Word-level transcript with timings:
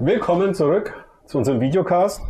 Willkommen 0.00 0.54
zurück 0.54 0.94
zu 1.24 1.38
unserem 1.38 1.60
Videocast. 1.60 2.22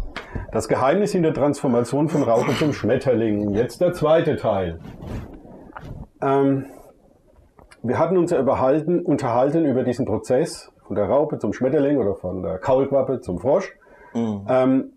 Das 0.53 0.69
Geheimnis 0.69 1.15
in 1.15 1.23
der 1.23 1.35
Transformation 1.35 2.09
von 2.09 2.23
Raupe 2.23 2.57
zum 2.57 2.73
Schmetterling. 2.73 3.51
Jetzt 3.51 3.83
der 3.83 3.93
zweite 3.93 4.37
Teil. 4.37 4.79
Ähm, 6.23 6.65
wir 7.83 7.99
hatten 7.99 8.17
uns 8.17 8.31
ja 8.31 8.41
überhalten, 8.41 9.01
unterhalten 9.01 9.67
über 9.67 9.83
diesen 9.83 10.07
Prozess 10.07 10.73
von 10.87 10.97
der 10.97 11.11
Raupe 11.11 11.39
zum 11.39 11.53
Schmetterling 11.53 11.99
oder 11.99 12.15
von 12.15 12.43
der 12.43 12.57
Kaulquappe 12.57 13.21
zum 13.21 13.39
Frosch. 13.39 13.77
Mhm. 14.15 14.47
Ähm, 14.49 14.93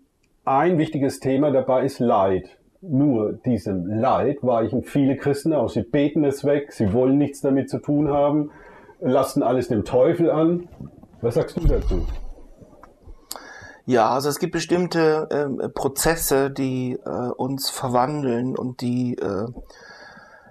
ein 0.46 0.78
wichtiges 0.78 1.20
Thema 1.20 1.50
dabei 1.50 1.84
ist 1.84 1.98
Leid. 1.98 2.56
Nur 2.80 3.34
diesem 3.34 3.84
Leid 3.86 4.38
weichen 4.40 4.82
viele 4.82 5.16
Christen 5.18 5.52
aus. 5.52 5.74
Sie 5.74 5.82
beten 5.82 6.24
es 6.24 6.42
weg, 6.46 6.72
sie 6.72 6.94
wollen 6.94 7.18
nichts 7.18 7.42
damit 7.42 7.68
zu 7.68 7.80
tun 7.80 8.08
haben, 8.08 8.50
lassen 8.98 9.42
alles 9.42 9.68
dem 9.68 9.84
Teufel 9.84 10.30
an. 10.30 10.68
Was 11.20 11.34
sagst 11.34 11.58
du 11.58 11.66
dazu? 11.68 12.06
Ja, 13.84 14.10
also 14.10 14.28
es 14.28 14.38
gibt 14.38 14.52
bestimmte 14.52 15.28
äh, 15.30 15.68
Prozesse, 15.68 16.50
die 16.50 16.92
äh, 17.04 17.08
uns 17.08 17.68
verwandeln 17.68 18.56
und 18.56 18.80
die, 18.80 19.16
äh, 19.16 19.48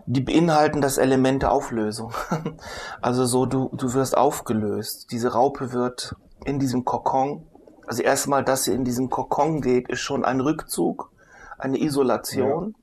die 0.06 0.22
beinhalten 0.22 0.82
das 0.82 0.98
Element 0.98 1.44
der 1.44 1.52
Auflösung. 1.52 2.14
also 3.02 3.26
so, 3.26 3.46
du, 3.46 3.70
du 3.74 3.94
wirst 3.94 4.18
aufgelöst. 4.18 5.12
Diese 5.12 5.32
Raupe 5.32 5.72
wird 5.72 6.16
in 6.44 6.60
diesem 6.60 6.84
Kokon, 6.84 7.48
also 7.88 8.04
erstmal, 8.04 8.44
dass 8.44 8.66
sie 8.66 8.74
in 8.74 8.84
diesen 8.84 9.10
Kokon 9.10 9.62
geht, 9.62 9.88
ist 9.90 10.02
schon 10.02 10.26
ein 10.26 10.42
Rückzug, 10.42 11.12
eine 11.58 11.80
Isolation. 11.80 12.76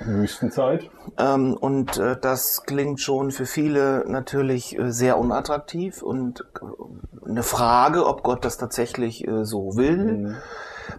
Wüstenzeit. 0.00 0.90
Ähm, 1.18 1.54
und 1.54 1.98
äh, 1.98 2.16
das 2.20 2.62
klingt 2.64 3.00
schon 3.00 3.30
für 3.30 3.46
viele 3.46 4.04
natürlich 4.08 4.78
äh, 4.78 4.90
sehr 4.90 5.18
unattraktiv 5.18 6.02
und 6.02 6.40
äh, 6.60 7.28
eine 7.28 7.42
Frage, 7.42 8.06
ob 8.06 8.22
Gott 8.22 8.44
das 8.44 8.58
tatsächlich 8.58 9.26
äh, 9.26 9.44
so 9.44 9.76
will. 9.76 9.96
Mhm. 9.96 10.36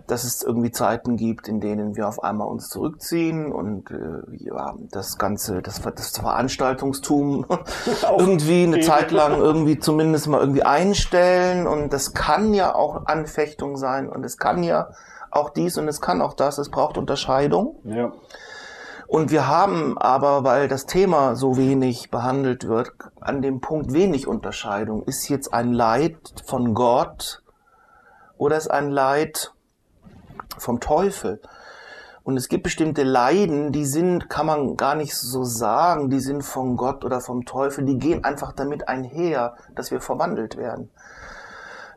Dass 0.08 0.24
es 0.24 0.42
irgendwie 0.42 0.72
Zeiten 0.72 1.16
gibt, 1.16 1.48
in 1.48 1.62
denen 1.62 1.96
wir 1.96 2.08
auf 2.08 2.24
einmal 2.24 2.48
uns 2.48 2.70
zurückziehen 2.70 3.52
und 3.52 3.92
äh, 3.92 4.44
ja, 4.44 4.74
das 4.92 5.20
ganze, 5.20 5.62
das, 5.62 5.80
das 5.80 6.10
Veranstaltungstum 6.18 7.46
irgendwie 8.18 8.64
eine 8.64 8.80
Zeit 8.80 9.12
lang 9.12 9.40
irgendwie 9.40 9.78
zumindest 9.78 10.28
mal 10.28 10.40
irgendwie 10.40 10.64
einstellen 10.64 11.68
und 11.68 11.94
das 11.94 12.16
kann 12.16 12.56
ja 12.56 12.74
auch 12.74 13.06
Anfechtung 13.06 13.78
sein 13.78 14.10
und 14.10 14.24
es 14.24 14.38
kann 14.40 14.64
ja 14.64 14.90
auch 15.30 15.52
dies 15.52 15.78
und 15.78 15.88
es 15.88 16.02
kann 16.02 16.22
auch 16.22 16.34
das, 16.34 16.58
es 16.58 16.70
braucht 16.70 16.98
Unterscheidung. 16.98 17.76
Ja. 17.84 18.12
Und 19.16 19.32
wir 19.32 19.48
haben 19.48 19.98
aber, 19.98 20.44
weil 20.44 20.68
das 20.68 20.88
Thema 20.88 21.38
so 21.38 21.56
wenig 21.56 22.12
behandelt 22.12 22.68
wird, 22.68 22.92
an 23.22 23.42
dem 23.42 23.62
Punkt 23.62 23.94
wenig 23.94 24.28
Unterscheidung. 24.28 25.04
Ist 25.04 25.30
jetzt 25.30 25.54
ein 25.54 25.72
Leid 25.72 26.18
von 26.46 26.74
Gott 26.74 27.42
oder 28.38 28.58
ist 28.58 28.70
ein 28.70 28.92
Leid 28.92 29.54
vom 30.58 30.82
Teufel? 30.82 31.40
Und 32.24 32.36
es 32.36 32.50
gibt 32.50 32.64
bestimmte 32.64 33.04
Leiden, 33.04 33.72
die 33.72 33.86
sind, 33.86 34.30
kann 34.30 34.48
man 34.48 34.76
gar 34.76 34.96
nicht 34.96 35.16
so 35.16 35.46
sagen, 35.46 36.10
die 36.10 36.20
sind 36.20 36.44
von 36.44 36.76
Gott 36.76 37.06
oder 37.06 37.22
vom 37.22 37.46
Teufel, 37.46 37.86
die 37.86 37.98
gehen 37.98 38.26
einfach 38.26 38.52
damit 38.52 38.90
einher, 38.90 39.56
dass 39.76 39.92
wir 39.92 40.02
verwandelt 40.02 40.58
werden. 40.58 40.92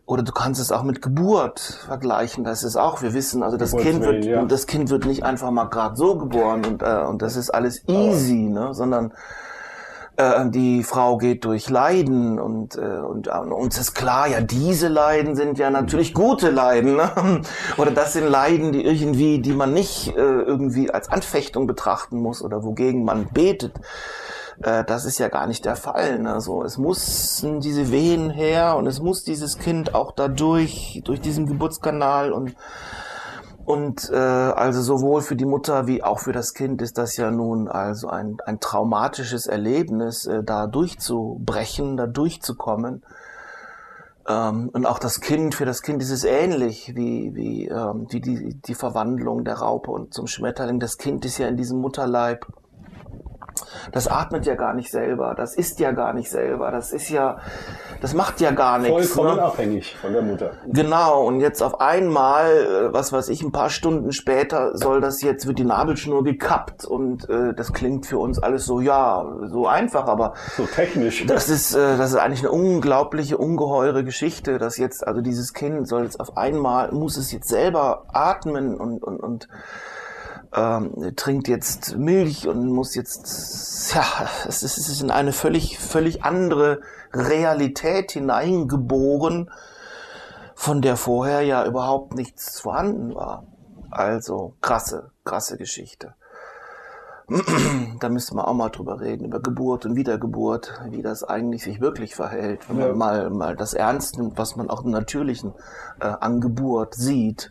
Oder 0.09 0.23
du 0.23 0.33
kannst 0.33 0.59
es 0.59 0.73
auch 0.73 0.84
mit 0.84 1.03
Geburt 1.03 1.61
vergleichen. 1.61 2.42
Das 2.42 2.62
ist 2.62 2.77
auch, 2.77 3.03
wir 3.03 3.12
wissen, 3.12 3.42
also 3.42 3.59
das 3.59 3.77
Kind 3.77 4.01
wird, 4.01 4.25
ja. 4.25 4.42
das 4.47 4.67
Kind 4.67 4.89
wird 4.89 5.05
nicht 5.05 5.23
einfach 5.23 5.51
mal 5.51 5.67
gerade 5.67 5.97
so 5.97 6.17
geboren 6.17 6.64
und, 6.64 6.83
äh, 6.83 7.05
und 7.06 7.20
das 7.20 7.37
ist 7.37 7.51
alles 7.51 7.87
easy, 7.87 8.48
ne? 8.48 8.73
sondern 8.73 9.12
äh, 10.17 10.48
die 10.48 10.83
Frau 10.83 11.19
geht 11.19 11.45
durch 11.45 11.69
Leiden 11.69 12.39
und, 12.39 12.77
äh, 12.77 12.81
und 12.81 13.27
äh, 13.27 13.33
uns 13.33 13.77
ist 13.77 13.95
klar, 13.95 14.27
ja, 14.29 14.41
diese 14.41 14.89
Leiden 14.89 15.36
sind 15.36 15.59
ja 15.59 15.69
natürlich 15.69 16.14
gute 16.14 16.48
Leiden. 16.48 16.97
Ne? 16.97 17.42
Oder 17.77 17.91
das 17.91 18.14
sind 18.14 18.29
Leiden, 18.29 18.73
die 18.73 18.86
irgendwie, 18.86 19.42
die 19.42 19.53
man 19.53 19.75
nicht 19.75 20.17
äh, 20.17 20.20
irgendwie 20.20 20.91
als 20.91 21.11
Anfechtung 21.11 21.67
betrachten 21.67 22.17
muss 22.17 22.41
oder 22.41 22.64
wogegen 22.64 23.05
man 23.05 23.27
betet. 23.27 23.74
Äh, 24.63 24.85
das 24.85 25.05
ist 25.05 25.19
ja 25.19 25.29
gar 25.29 25.46
nicht 25.46 25.64
der 25.64 25.77
Fall. 25.77 26.19
Ne? 26.19 26.41
So, 26.41 26.63
es 26.63 26.79
mussten 26.79 27.61
diese 27.61 27.91
Wehen 27.91 28.30
her 28.30 28.77
und 28.77 28.86
es 28.86 29.01
muss 29.01 29.24
dieses 29.24 29.58
Kind 29.58 29.95
auch 29.95 30.13
dadurch, 30.13 31.01
durch 31.05 31.20
diesen 31.20 31.46
Geburtskanal 31.46 32.33
und 32.33 32.55
und 33.64 34.08
äh, 34.11 34.17
also 34.17 34.80
sowohl 34.80 35.20
für 35.20 35.36
die 35.36 35.45
Mutter 35.45 35.86
wie 35.86 36.02
auch 36.02 36.20
für 36.20 36.33
das 36.33 36.55
Kind 36.55 36.80
ist 36.80 36.97
das 36.97 37.18
ja 37.18 37.30
nun 37.30 37.68
also 37.68 38.08
ein, 38.08 38.39
ein 38.47 38.61
traumatisches 38.61 39.47
Erlebnis, 39.47 40.24
äh, 40.24 40.42
da 40.42 40.67
durchzubrechen, 40.67 41.98
da 41.98 42.07
durchzukommen. 42.07 43.02
Ähm, 44.27 44.70
und 44.73 44.86
auch 44.86 44.98
das 44.98 45.20
Kind, 45.20 45.55
für 45.55 45.67
das 45.67 45.83
Kind 45.83 46.01
ist 46.02 46.11
es 46.11 46.24
ähnlich 46.24 46.95
wie, 46.97 47.35
wie, 47.35 47.68
ähm, 47.68 48.07
wie 48.08 48.23
die, 48.23 48.55
die 48.55 48.74
Verwandlung 48.74 49.45
der 49.45 49.57
Raupe 49.57 49.91
und 49.91 50.14
zum 50.14 50.27
Schmetterling. 50.27 50.80
Das 50.80 50.97
Kind 50.97 51.27
ist 51.27 51.36
ja 51.36 51.47
in 51.47 51.58
diesem 51.58 51.79
Mutterleib 51.79 52.47
das 53.98 54.07
atmet 54.07 54.47
ja 54.47 54.55
gar 54.55 54.75
nicht 54.75 54.92
selber, 54.92 55.35
das 55.35 55.57
isst 55.57 55.81
ja 55.81 55.91
gar 55.91 56.13
nicht 56.13 56.31
selber, 56.31 56.70
das 56.70 56.92
ist 56.92 57.09
ja, 57.09 57.39
das 58.01 58.14
macht 58.14 58.41
ja 58.41 58.53
gar 58.53 58.79
nichts. 58.79 59.09
Vollkommen 59.11 59.39
ne? 59.39 59.42
abhängig 59.42 59.97
von 59.97 60.13
der 60.13 60.23
Mutter. 60.23 60.53
Genau, 60.69 61.25
und 61.25 61.41
jetzt 61.41 61.64
auf 61.64 61.81
einmal, 61.81 62.47
äh, 62.48 62.92
was 62.92 63.13
weiß 63.13 63.29
ich, 63.29 63.42
ein 63.42 63.51
paar 63.51 63.70
Stunden 63.70 64.13
später 64.13 64.77
soll 64.77 65.01
das 65.01 65.20
jetzt, 65.20 65.48
wird 65.48 65.59
die 65.59 65.64
Nabelschnur 65.64 66.23
gekappt 66.23 66.85
und 66.85 67.29
äh, 67.29 67.55
das 67.55 67.73
klingt 67.73 68.07
für 68.07 68.19
uns 68.19 68.39
alles 68.39 68.67
so, 68.67 68.81
ja, 68.81 69.27
so 69.51 69.67
einfach, 69.67 70.07
aber 70.07 70.35
so 70.57 70.65
technisch. 70.65 71.27
Das 71.27 71.48
ist, 71.48 71.75
äh, 71.75 71.97
das 71.97 72.11
ist 72.11 72.19
eigentlich 72.19 72.42
eine 72.42 72.53
unglaubliche, 72.53 73.36
ungeheure 73.36 74.05
Geschichte, 74.05 74.59
dass 74.59 74.77
jetzt, 74.77 75.05
also 75.05 75.23
dieses 75.23 75.55
Kind 75.55 75.89
soll 75.89 76.05
jetzt 76.05 76.20
auf 76.20 76.36
einmal, 76.36 76.92
muss 76.92 77.17
es 77.17 77.33
jetzt 77.33 77.48
selber 77.48 78.05
atmen 78.13 78.77
und, 78.77 79.03
und, 79.03 79.19
und 79.19 79.48
ähm, 80.55 81.13
trinkt 81.17 81.48
jetzt 81.48 81.97
Milch 81.97 82.48
und 82.48 82.67
muss 82.67 82.95
jetzt, 82.95 83.92
ja, 83.95 84.05
es 84.47 84.63
ist, 84.63 84.79
es 84.79 84.89
ist 84.89 85.03
in 85.03 85.11
eine 85.11 85.33
völlig, 85.33 85.79
völlig 85.79 86.25
andere 86.25 86.81
Realität 87.13 88.13
hineingeboren, 88.13 89.51
von 90.55 90.83
der 90.83 90.97
vorher 90.97 91.42
ja 91.42 91.64
überhaupt 91.67 92.14
nichts 92.14 92.61
vorhanden 92.61 93.14
war. 93.14 93.45
Also 93.91 94.55
krasse, 94.61 95.11
krasse 95.25 95.57
Geschichte. 95.57 96.14
da 98.01 98.09
müsste 98.09 98.35
man 98.35 98.47
auch 98.47 98.55
mal 98.55 98.70
drüber 98.70 99.01
reden, 99.01 99.27
über 99.27 99.41
Geburt 99.41 99.85
und 99.85 99.97
Wiedergeburt, 99.97 100.80
wie 100.89 101.03
das 101.03 101.25
eigentlich 101.25 101.63
sich 101.63 101.79
wirklich 101.80 102.15
verhält, 102.15 102.69
wenn 102.69 102.79
man 102.79 102.97
mal, 102.97 103.30
mal 103.30 103.57
das 103.57 103.75
ernst 103.75 104.17
nimmt, 104.17 104.39
was 104.39 104.57
man 104.57 104.70
auch 104.70 104.83
im 104.83 104.91
Natürlichen 104.91 105.53
äh, 106.01 106.07
an 106.07 106.41
Geburt 106.41 106.95
sieht 106.95 107.51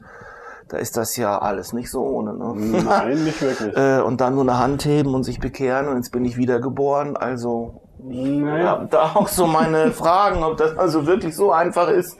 da 0.69 0.77
ist 0.77 0.97
das 0.97 1.15
ja 1.17 1.37
alles 1.37 1.73
nicht 1.73 1.89
so 1.89 2.01
ohne. 2.01 2.33
Ne? 2.33 2.53
Nein, 2.83 3.23
nicht 3.23 3.41
wirklich. 3.41 3.75
äh, 3.77 4.01
und 4.01 4.21
dann 4.21 4.35
nur 4.35 4.43
eine 4.43 4.59
Hand 4.59 4.85
heben 4.85 5.13
und 5.13 5.23
sich 5.23 5.39
bekehren 5.39 5.87
und 5.87 5.97
jetzt 5.97 6.11
bin 6.11 6.25
ich 6.25 6.37
wiedergeboren. 6.37 7.15
Also 7.15 7.81
naja. 7.99 8.87
da 8.89 9.11
auch 9.15 9.27
so 9.27 9.47
meine 9.47 9.91
Fragen, 9.91 10.43
ob 10.43 10.57
das 10.57 10.77
also 10.77 11.05
wirklich 11.05 11.35
so 11.35 11.51
einfach 11.51 11.89
ist. 11.89 12.17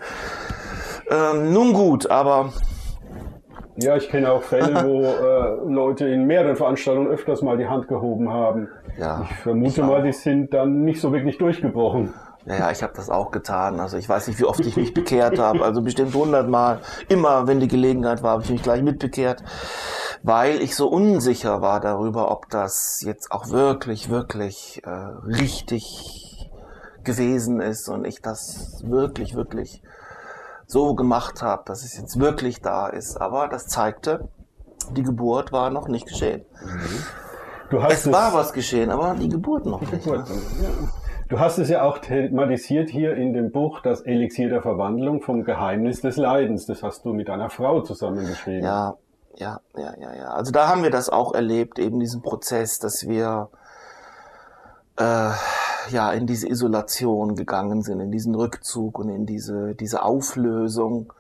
Ähm, 1.10 1.54
nun 1.54 1.74
gut, 1.74 2.10
aber 2.10 2.50
ja, 3.80 3.96
ich 3.96 4.10
kenne 4.10 4.32
auch 4.32 4.42
Fälle, 4.42 4.84
wo 4.84 5.04
äh, 5.04 5.72
Leute 5.72 6.08
in 6.08 6.26
mehreren 6.26 6.56
Veranstaltungen 6.56 7.08
öfters 7.08 7.42
mal 7.44 7.58
die 7.58 7.68
Hand 7.68 7.88
gehoben 7.88 8.30
haben. 8.30 8.70
Ja, 8.98 9.28
ich 9.30 9.36
vermute 9.38 9.82
ich 9.82 9.88
mal, 9.88 10.02
die 10.02 10.14
sind 10.14 10.54
dann 10.54 10.84
nicht 10.84 11.00
so 11.00 11.14
wirklich 11.14 11.38
durchgebrochen. 11.38 12.14
Ja, 12.48 12.72
ich 12.72 12.82
habe 12.82 12.94
das 12.96 13.10
auch 13.10 13.32
getan. 13.32 13.80
Also 13.82 13.98
ich 13.98 14.08
weiß 14.08 14.28
nicht, 14.28 14.40
wie 14.40 14.46
oft 14.46 14.62
ich 14.62 14.78
mich 14.78 14.94
bekehrt 14.94 15.38
habe. 15.38 15.66
Also 15.66 15.82
bestimmt 15.82 16.16
hundertmal. 16.16 16.80
Immer, 17.10 17.46
wenn 17.46 17.60
die 17.60 17.68
Gelegenheit 17.68 18.24
war, 18.24 18.32
habe 18.32 18.44
ich 18.44 18.50
mich 18.50 18.64
gleich 18.64 18.82
mitbekehrt, 18.82 19.44
weil 20.24 20.62
ich 20.62 20.76
so 20.76 20.88
unsicher 20.88 21.62
war 21.62 21.82
darüber, 21.82 22.32
ob 22.32 22.50
das 22.50 23.02
jetzt 23.02 23.32
auch 23.32 23.50
wirklich, 23.50 24.10
wirklich 24.10 24.82
äh, 24.86 24.90
richtig 24.90 26.50
gewesen 27.04 27.60
ist 27.60 27.90
und 27.90 28.06
ich 28.06 28.22
das 28.22 28.82
wirklich, 28.86 29.36
wirklich 29.36 29.82
so 30.68 30.96
gemacht 30.96 31.42
habe, 31.42 31.64
dass 31.66 31.84
es 31.84 31.98
jetzt 31.98 32.18
wirklich 32.18 32.62
da 32.62 32.88
ist. 32.88 33.18
Aber 33.18 33.50
das 33.50 33.68
zeigte, 33.68 34.30
die 34.92 35.04
Geburt 35.04 35.52
war 35.52 35.70
noch 35.70 35.90
nicht 35.90 36.08
geschehen. 36.08 36.46
Mhm. 36.64 37.86
es 37.90 38.10
war 38.10 38.34
was 38.34 38.54
geschehen, 38.54 38.90
aber 38.90 39.16
die 39.16 39.30
Geburt 39.30 39.66
noch 39.66 39.82
nicht. 39.82 40.04
Geburt, 40.04 40.30
ja. 40.30 40.70
Du 41.30 41.40
hast 41.40 41.58
es 41.58 41.68
ja 41.70 41.84
auch 41.84 41.98
thematisiert 41.98 42.90
hier 42.90 43.16
in 43.16 43.34
dem 43.34 43.52
Buch, 43.52 43.82
das 43.82 44.02
Elixier 44.02 44.48
der 44.48 44.62
Verwandlung 44.62 45.22
vom 45.22 45.44
Geheimnis 45.44 46.00
des 46.00 46.16
Leidens. 46.16 46.66
Das 46.66 46.84
hast 46.84 47.04
du 47.04 47.12
mit 47.12 47.30
einer 47.30 47.50
Frau 47.50 47.82
zusammengeschrieben. 47.82 48.64
Ja, 48.64 48.96
ja, 49.36 49.60
ja, 49.76 49.94
ja, 50.00 50.16
ja. 50.16 50.30
Also 50.30 50.52
da 50.52 50.70
haben 50.70 50.84
wir 50.84 50.90
das 50.90 51.10
auch 51.10 51.34
erlebt, 51.34 51.80
eben 51.80 52.00
diesen 52.00 52.22
Prozess, 52.22 52.80
dass 52.80 53.10
wir 53.10 53.50
äh, 54.98 55.32
ja 55.90 56.12
in 56.14 56.28
diese 56.28 56.48
Isolation 56.48 57.36
gegangen 57.36 57.82
sind, 57.82 58.00
in 58.00 58.12
diesen 58.12 58.34
Rückzug 58.34 58.98
und 58.98 59.10
in 59.10 59.26
diese 59.26 59.76
diese 59.76 60.04
Auflösung 60.04 61.12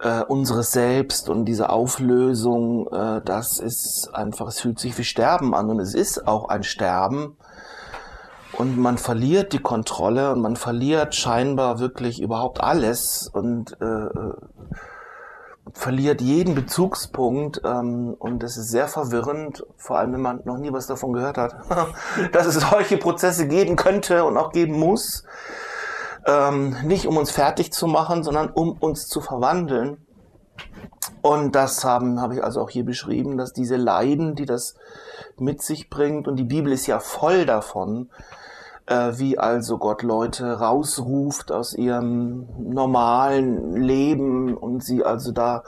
äh, 0.00 0.22
unseres 0.22 0.70
Selbst 0.70 1.28
und 1.28 1.44
diese 1.46 1.70
Auflösung, 1.70 2.86
äh, 2.92 3.20
das 3.24 3.58
ist 3.58 4.10
einfach, 4.14 4.46
es 4.46 4.60
fühlt 4.60 4.78
sich 4.78 4.96
wie 4.96 5.04
Sterben 5.04 5.54
an 5.54 5.70
und 5.70 5.80
es 5.80 5.94
ist 5.94 6.28
auch 6.28 6.48
ein 6.48 6.62
Sterben 6.62 7.36
und 8.58 8.78
man 8.78 8.98
verliert 8.98 9.52
die 9.52 9.60
Kontrolle 9.60 10.32
und 10.32 10.40
man 10.40 10.56
verliert 10.56 11.14
scheinbar 11.14 11.78
wirklich 11.78 12.20
überhaupt 12.20 12.60
alles 12.60 13.28
und 13.32 13.76
äh, 13.80 13.84
äh 13.84 14.34
verliert 15.74 16.20
jeden 16.20 16.54
Bezugspunkt 16.54 17.62
ähm, 17.64 18.14
und 18.18 18.42
es 18.42 18.56
ist 18.56 18.70
sehr 18.70 18.88
verwirrend, 18.88 19.64
vor 19.76 19.98
allem 19.98 20.12
wenn 20.12 20.20
man 20.20 20.40
noch 20.44 20.58
nie 20.58 20.72
was 20.72 20.86
davon 20.86 21.12
gehört 21.12 21.38
hat, 21.38 21.54
dass 22.32 22.46
es 22.46 22.54
solche 22.56 22.98
Prozesse 22.98 23.46
geben 23.46 23.76
könnte 23.76 24.24
und 24.24 24.36
auch 24.36 24.52
geben 24.52 24.78
muss. 24.78 25.24
Ähm, 26.26 26.76
nicht 26.84 27.06
um 27.06 27.16
uns 27.16 27.30
fertig 27.30 27.72
zu 27.72 27.86
machen, 27.86 28.22
sondern 28.22 28.50
um 28.50 28.72
uns 28.72 29.08
zu 29.08 29.20
verwandeln. 29.20 30.06
Und 31.20 31.54
das 31.54 31.84
haben 31.84 32.20
habe 32.20 32.34
ich 32.34 32.44
also 32.44 32.60
auch 32.60 32.70
hier 32.70 32.84
beschrieben, 32.84 33.38
dass 33.38 33.52
diese 33.52 33.76
Leiden, 33.76 34.34
die 34.34 34.46
das 34.46 34.74
mit 35.38 35.62
sich 35.62 35.88
bringt, 35.88 36.28
und 36.28 36.36
die 36.36 36.44
Bibel 36.44 36.72
ist 36.72 36.86
ja 36.86 37.00
voll 37.00 37.46
davon, 37.46 38.10
äh, 38.86 39.12
wie 39.16 39.38
also 39.38 39.78
Gott 39.78 40.02
Leute 40.02 40.58
rausruft 40.58 41.52
aus 41.52 41.74
ihrem 41.74 42.48
normalen 42.58 43.76
Leben 43.76 44.56
und 44.56 44.82
sie 44.82 45.04
also 45.04 45.32
da 45.32 45.62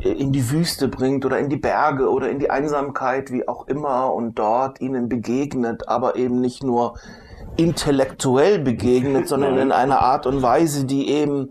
in 0.00 0.32
die 0.32 0.50
Wüste 0.50 0.88
bringt 0.88 1.24
oder 1.24 1.38
in 1.38 1.48
die 1.48 1.56
Berge 1.56 2.10
oder 2.10 2.30
in 2.30 2.38
die 2.38 2.50
Einsamkeit, 2.50 3.32
wie 3.32 3.48
auch 3.48 3.66
immer, 3.66 4.12
und 4.14 4.38
dort 4.38 4.80
ihnen 4.80 5.08
begegnet, 5.08 5.88
aber 5.88 6.16
eben 6.16 6.40
nicht 6.40 6.62
nur 6.62 6.94
intellektuell 7.56 8.58
begegnet, 8.60 9.28
sondern 9.28 9.58
in 9.58 9.72
einer 9.72 10.00
Art 10.00 10.26
und 10.26 10.42
Weise, 10.42 10.84
die 10.84 11.10
eben 11.10 11.50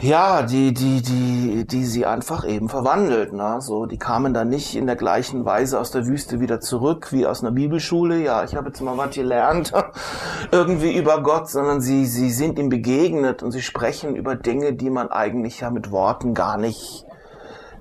ja, 0.00 0.42
die, 0.42 0.72
die, 0.72 1.02
die, 1.02 1.66
die 1.66 1.84
sie 1.84 2.06
einfach 2.06 2.46
eben 2.46 2.68
verwandelt. 2.70 3.34
Ne? 3.34 3.60
So, 3.60 3.84
die 3.84 3.98
kamen 3.98 4.32
dann 4.32 4.48
nicht 4.48 4.74
in 4.74 4.86
der 4.86 4.96
gleichen 4.96 5.44
Weise 5.44 5.78
aus 5.78 5.90
der 5.90 6.06
Wüste 6.06 6.40
wieder 6.40 6.60
zurück 6.60 7.12
wie 7.12 7.26
aus 7.26 7.42
einer 7.42 7.52
Bibelschule. 7.52 8.18
Ja, 8.22 8.42
ich 8.44 8.54
habe 8.56 8.68
jetzt 8.68 8.80
mal 8.80 8.96
was 8.96 9.14
gelernt 9.14 9.72
irgendwie 10.50 10.96
über 10.96 11.22
Gott, 11.22 11.50
sondern 11.50 11.82
sie, 11.82 12.06
sie 12.06 12.30
sind 12.30 12.58
ihm 12.58 12.70
begegnet 12.70 13.42
und 13.42 13.52
sie 13.52 13.62
sprechen 13.62 14.16
über 14.16 14.36
Dinge, 14.36 14.72
die 14.72 14.88
man 14.88 15.10
eigentlich 15.10 15.60
ja 15.60 15.70
mit 15.70 15.90
Worten 15.90 16.32
gar 16.32 16.56
nicht 16.56 17.04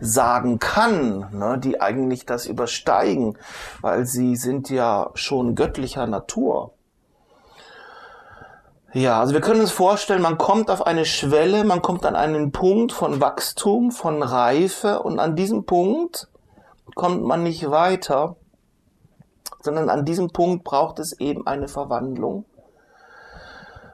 sagen 0.02 0.60
kann, 0.60 1.28
ne, 1.32 1.58
die 1.58 1.82
eigentlich 1.82 2.26
das 2.26 2.46
übersteigen, 2.46 3.38
weil 3.82 4.06
sie 4.06 4.36
sind 4.36 4.70
ja 4.70 5.12
schon 5.14 5.56
göttlicher 5.56 6.08
Natur. 6.08 6.74
Ja, 8.94 9.20
also 9.20 9.34
wir 9.34 9.42
können 9.42 9.62
uns 9.62 9.72
vorstellen, 9.72 10.24
man 10.24 10.40
kommt 10.40 10.72
auf 10.72 10.88
eine 10.88 11.06
Schwelle, 11.06 11.64
man 11.64 11.84
kommt 11.84 12.08
an 12.08 12.16
einen 12.16 12.52
Punkt 12.52 12.92
von 12.92 13.22
Wachstum, 13.22 13.92
von 13.92 14.24
Reife 14.24 15.04
und 15.04 15.20
an 15.20 15.36
diesem 15.36 15.66
Punkt 15.66 16.28
kommt 16.96 17.24
man 17.24 17.44
nicht 17.44 17.70
weiter, 17.70 18.36
sondern 19.62 19.92
an 19.92 20.06
diesem 20.06 20.30
Punkt 20.30 20.64
braucht 20.64 20.98
es 20.98 21.20
eben 21.20 21.46
eine 21.46 21.68
Verwandlung. 21.68 22.46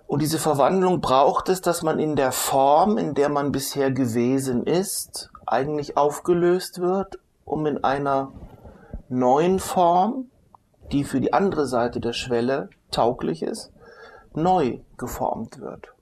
Und 0.08 0.22
diese 0.22 0.40
Verwandlung 0.40 1.02
braucht 1.02 1.50
es, 1.50 1.60
dass 1.60 1.82
man 1.84 2.00
in 2.00 2.16
der 2.16 2.32
Form, 2.32 2.98
in 2.98 3.16
der 3.16 3.28
man 3.28 3.52
bisher 3.52 3.92
gewesen 3.92 4.64
ist, 4.66 5.30
eigentlich 5.46 5.98
aufgelöst 5.98 6.80
wird, 6.80 7.20
um 7.44 7.66
in 7.66 7.84
einer 7.84 8.32
neuen 9.10 9.60
Form, 9.60 10.30
die 10.94 11.04
für 11.04 11.20
die 11.20 11.34
andere 11.34 11.66
Seite 11.66 12.00
der 12.00 12.14
Schwelle 12.14 12.70
tauglich 12.92 13.44
ist, 13.44 13.74
neu 14.36 14.80
geformt 14.98 15.60
wird. 15.60 15.96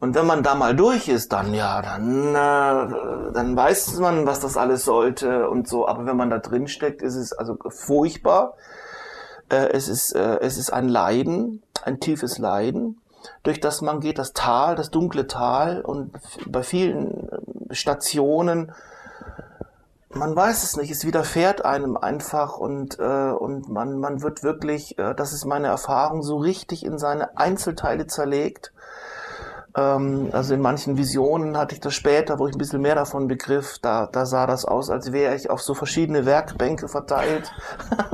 Und 0.00 0.14
wenn 0.14 0.26
man 0.26 0.42
da 0.42 0.54
mal 0.54 0.76
durch 0.76 1.08
ist, 1.08 1.32
dann 1.32 1.54
ja, 1.54 1.82
dann, 1.82 2.28
äh, 2.28 3.32
dann 3.32 3.56
weiß 3.56 3.98
man, 3.98 4.26
was 4.26 4.38
das 4.40 4.56
alles 4.56 4.84
sollte 4.84 5.48
und 5.48 5.66
so. 5.66 5.88
Aber 5.88 6.06
wenn 6.06 6.16
man 6.16 6.30
da 6.30 6.38
drin 6.38 6.68
steckt, 6.68 7.02
ist 7.02 7.16
es 7.16 7.32
also 7.32 7.56
furchtbar. 7.68 8.54
Äh, 9.48 9.70
es, 9.72 9.88
ist, 9.88 10.12
äh, 10.12 10.38
es 10.40 10.56
ist 10.56 10.72
ein 10.72 10.88
Leiden, 10.88 11.62
ein 11.82 11.98
tiefes 11.98 12.38
Leiden, 12.38 13.00
durch 13.42 13.58
das 13.58 13.80
man 13.80 13.98
geht, 13.98 14.18
das 14.18 14.34
Tal, 14.34 14.76
das 14.76 14.90
dunkle 14.90 15.26
Tal. 15.26 15.80
Und 15.80 16.12
bei 16.46 16.62
vielen 16.62 17.28
Stationen 17.70 18.72
man 20.10 20.34
weiß 20.34 20.62
es 20.62 20.76
nicht, 20.76 20.90
es 20.90 21.04
widerfährt 21.04 21.64
einem 21.64 21.96
einfach 21.96 22.56
und, 22.56 22.98
äh, 22.98 23.30
und 23.30 23.68
man, 23.68 23.98
man 23.98 24.22
wird 24.22 24.42
wirklich, 24.42 24.98
äh, 24.98 25.14
das 25.14 25.32
ist 25.32 25.44
meine 25.44 25.66
Erfahrung, 25.68 26.22
so 26.22 26.38
richtig 26.38 26.84
in 26.84 26.98
seine 26.98 27.36
Einzelteile 27.36 28.06
zerlegt. 28.06 28.72
Ähm, 29.76 30.30
also 30.32 30.54
in 30.54 30.62
manchen 30.62 30.96
Visionen 30.96 31.58
hatte 31.58 31.74
ich 31.74 31.80
das 31.80 31.92
später, 31.92 32.38
wo 32.38 32.46
ich 32.46 32.54
ein 32.54 32.58
bisschen 32.58 32.80
mehr 32.80 32.94
davon 32.94 33.28
begriff, 33.28 33.78
da, 33.80 34.06
da 34.06 34.24
sah 34.24 34.46
das 34.46 34.64
aus, 34.64 34.88
als 34.88 35.12
wäre 35.12 35.34
ich 35.34 35.50
auf 35.50 35.60
so 35.60 35.74
verschiedene 35.74 36.24
Werkbänke 36.24 36.88
verteilt. 36.88 37.52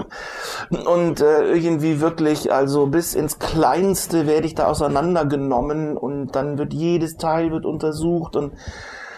und 0.86 1.20
äh, 1.20 1.52
irgendwie 1.52 2.00
wirklich, 2.00 2.52
also 2.52 2.86
bis 2.86 3.14
ins 3.14 3.38
Kleinste 3.38 4.26
werde 4.26 4.48
ich 4.48 4.56
da 4.56 4.66
auseinandergenommen 4.66 5.96
und 5.96 6.32
dann 6.32 6.58
wird 6.58 6.74
jedes 6.74 7.18
Teil 7.18 7.52
wird 7.52 7.64
untersucht 7.64 8.34
und 8.34 8.54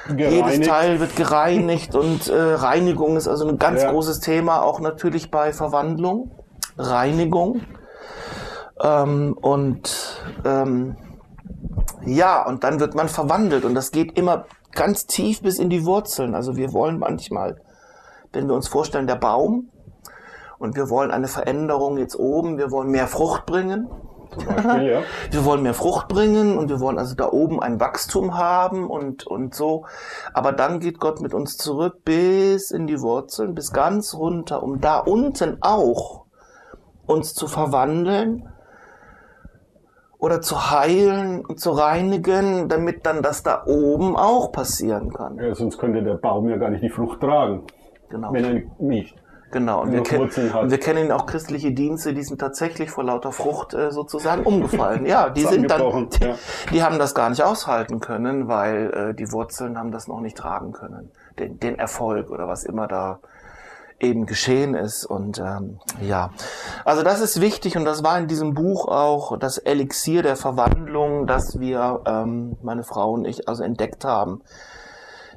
Gereinigt. 0.08 0.30
Jedes 0.30 0.68
Teil 0.68 1.00
wird 1.00 1.16
gereinigt 1.16 1.94
und 1.94 2.28
äh, 2.28 2.34
Reinigung 2.34 3.16
ist 3.16 3.28
also 3.28 3.48
ein 3.48 3.58
ganz 3.58 3.82
ja. 3.82 3.90
großes 3.90 4.20
Thema, 4.20 4.62
auch 4.62 4.80
natürlich 4.80 5.30
bei 5.30 5.52
Verwandlung. 5.52 6.30
Reinigung. 6.78 7.62
Ähm, 8.82 9.36
und 9.40 10.22
ähm, 10.44 10.96
ja, 12.04 12.46
und 12.46 12.62
dann 12.62 12.78
wird 12.78 12.94
man 12.94 13.08
verwandelt 13.08 13.64
und 13.64 13.74
das 13.74 13.90
geht 13.90 14.16
immer 14.18 14.44
ganz 14.72 15.06
tief 15.06 15.42
bis 15.42 15.58
in 15.58 15.70
die 15.70 15.84
Wurzeln. 15.84 16.34
Also 16.34 16.56
wir 16.56 16.72
wollen 16.72 16.98
manchmal, 16.98 17.60
wenn 18.32 18.46
wir 18.46 18.54
uns 18.54 18.68
vorstellen, 18.68 19.06
der 19.06 19.16
Baum 19.16 19.70
und 20.58 20.76
wir 20.76 20.90
wollen 20.90 21.10
eine 21.10 21.28
Veränderung 21.28 21.98
jetzt 21.98 22.16
oben, 22.16 22.58
wir 22.58 22.70
wollen 22.70 22.90
mehr 22.90 23.08
Frucht 23.08 23.46
bringen, 23.46 23.88
Beispiel, 24.44 24.88
ja. 24.88 25.02
wir 25.30 25.44
wollen 25.44 25.62
mehr 25.62 25.74
Frucht 25.74 26.08
bringen 26.08 26.58
und 26.58 26.68
wir 26.68 26.80
wollen 26.80 26.98
also 26.98 27.14
da 27.14 27.30
oben 27.30 27.62
ein 27.62 27.80
Wachstum 27.80 28.36
haben 28.36 28.88
und, 28.88 29.26
und 29.26 29.54
so. 29.54 29.86
Aber 30.34 30.52
dann 30.52 30.80
geht 30.80 31.00
Gott 31.00 31.20
mit 31.20 31.34
uns 31.34 31.56
zurück 31.56 32.04
bis 32.04 32.70
in 32.70 32.86
die 32.86 33.00
Wurzeln, 33.00 33.54
bis 33.54 33.72
ganz 33.72 34.14
runter, 34.14 34.62
um 34.62 34.80
da 34.80 34.98
unten 34.98 35.58
auch 35.60 36.26
uns 37.06 37.34
zu 37.34 37.46
verwandeln 37.46 38.48
oder 40.18 40.40
zu 40.40 40.70
heilen 40.70 41.44
und 41.44 41.60
zu 41.60 41.70
reinigen, 41.70 42.68
damit 42.68 43.06
dann 43.06 43.22
das 43.22 43.42
da 43.42 43.64
oben 43.66 44.16
auch 44.16 44.50
passieren 44.50 45.12
kann. 45.12 45.36
Ja, 45.36 45.54
sonst 45.54 45.78
könnte 45.78 46.02
der 46.02 46.14
Baum 46.14 46.48
ja 46.48 46.56
gar 46.56 46.70
nicht 46.70 46.82
die 46.82 46.90
Frucht 46.90 47.20
tragen. 47.20 47.64
Genau. 48.08 48.32
Wenn 48.32 48.44
er 48.44 48.62
nicht. 48.78 49.14
Genau, 49.52 49.82
und 49.82 49.92
wir, 49.92 50.02
ken 50.02 50.28
wir, 50.28 50.78
kennen 50.78 51.12
auch 51.12 51.26
christliche 51.26 51.70
Dienste, 51.70 52.12
die 52.12 52.22
sind 52.22 52.40
tatsächlich 52.40 52.90
vor 52.90 53.04
lauter 53.04 53.30
Frucht 53.30 53.74
äh, 53.74 53.92
sozusagen 53.92 54.42
umgefallen. 54.42 55.06
Ja, 55.06 55.30
die 55.30 55.44
sind 55.44 55.70
dann, 55.70 56.10
die, 56.10 56.24
ja. 56.24 56.34
die, 56.72 56.82
haben 56.82 56.98
das 56.98 57.14
gar 57.14 57.30
nicht 57.30 57.42
aushalten 57.42 58.00
können, 58.00 58.48
weil 58.48 58.92
äh, 58.92 59.14
die 59.14 59.30
Wurzeln 59.30 59.78
haben 59.78 59.92
das 59.92 60.08
noch 60.08 60.20
nicht 60.20 60.36
tragen 60.36 60.72
können. 60.72 61.12
Den, 61.38 61.60
den 61.60 61.78
Erfolg 61.78 62.30
oder 62.30 62.48
was 62.48 62.64
immer 62.64 62.88
da 62.88 63.20
eben 64.00 64.26
geschehen 64.26 64.74
ist. 64.74 65.04
Und 65.04 65.38
ähm, 65.38 65.78
ja, 66.00 66.30
also 66.84 67.02
das 67.02 67.20
ist 67.20 67.40
wichtig 67.40 67.76
und 67.76 67.84
das 67.84 68.02
war 68.02 68.18
in 68.18 68.26
diesem 68.26 68.54
Buch 68.54 68.88
auch 68.88 69.38
das 69.38 69.58
Elixier 69.58 70.22
der 70.22 70.36
Verwandlung, 70.36 71.26
das 71.26 71.58
wir, 71.58 72.02
ähm, 72.06 72.56
meine 72.62 72.82
Frau 72.82 73.12
und 73.12 73.24
ich, 73.26 73.48
also 73.48 73.62
entdeckt 73.62 74.04
haben. 74.04 74.42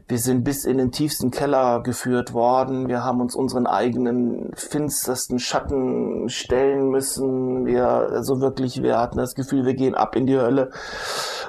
Wir 0.09 0.17
sind 0.17 0.43
bis 0.43 0.65
in 0.65 0.79
den 0.79 0.91
tiefsten 0.91 1.29
Keller 1.29 1.83
geführt 1.83 2.33
worden. 2.33 2.87
Wir 2.87 3.03
haben 3.03 3.21
uns 3.21 3.35
unseren 3.35 3.67
eigenen 3.67 4.51
finstersten 4.55 5.37
Schatten 5.37 6.29
stellen 6.29 6.89
müssen. 6.89 7.67
Wir, 7.67 7.85
also 7.85 8.41
wirklich, 8.41 8.81
wir 8.81 8.97
hatten 8.97 9.19
das 9.19 9.35
Gefühl, 9.35 9.67
wir 9.67 9.75
gehen 9.75 9.93
ab 9.93 10.15
in 10.15 10.25
die 10.25 10.35
Hölle. 10.35 10.71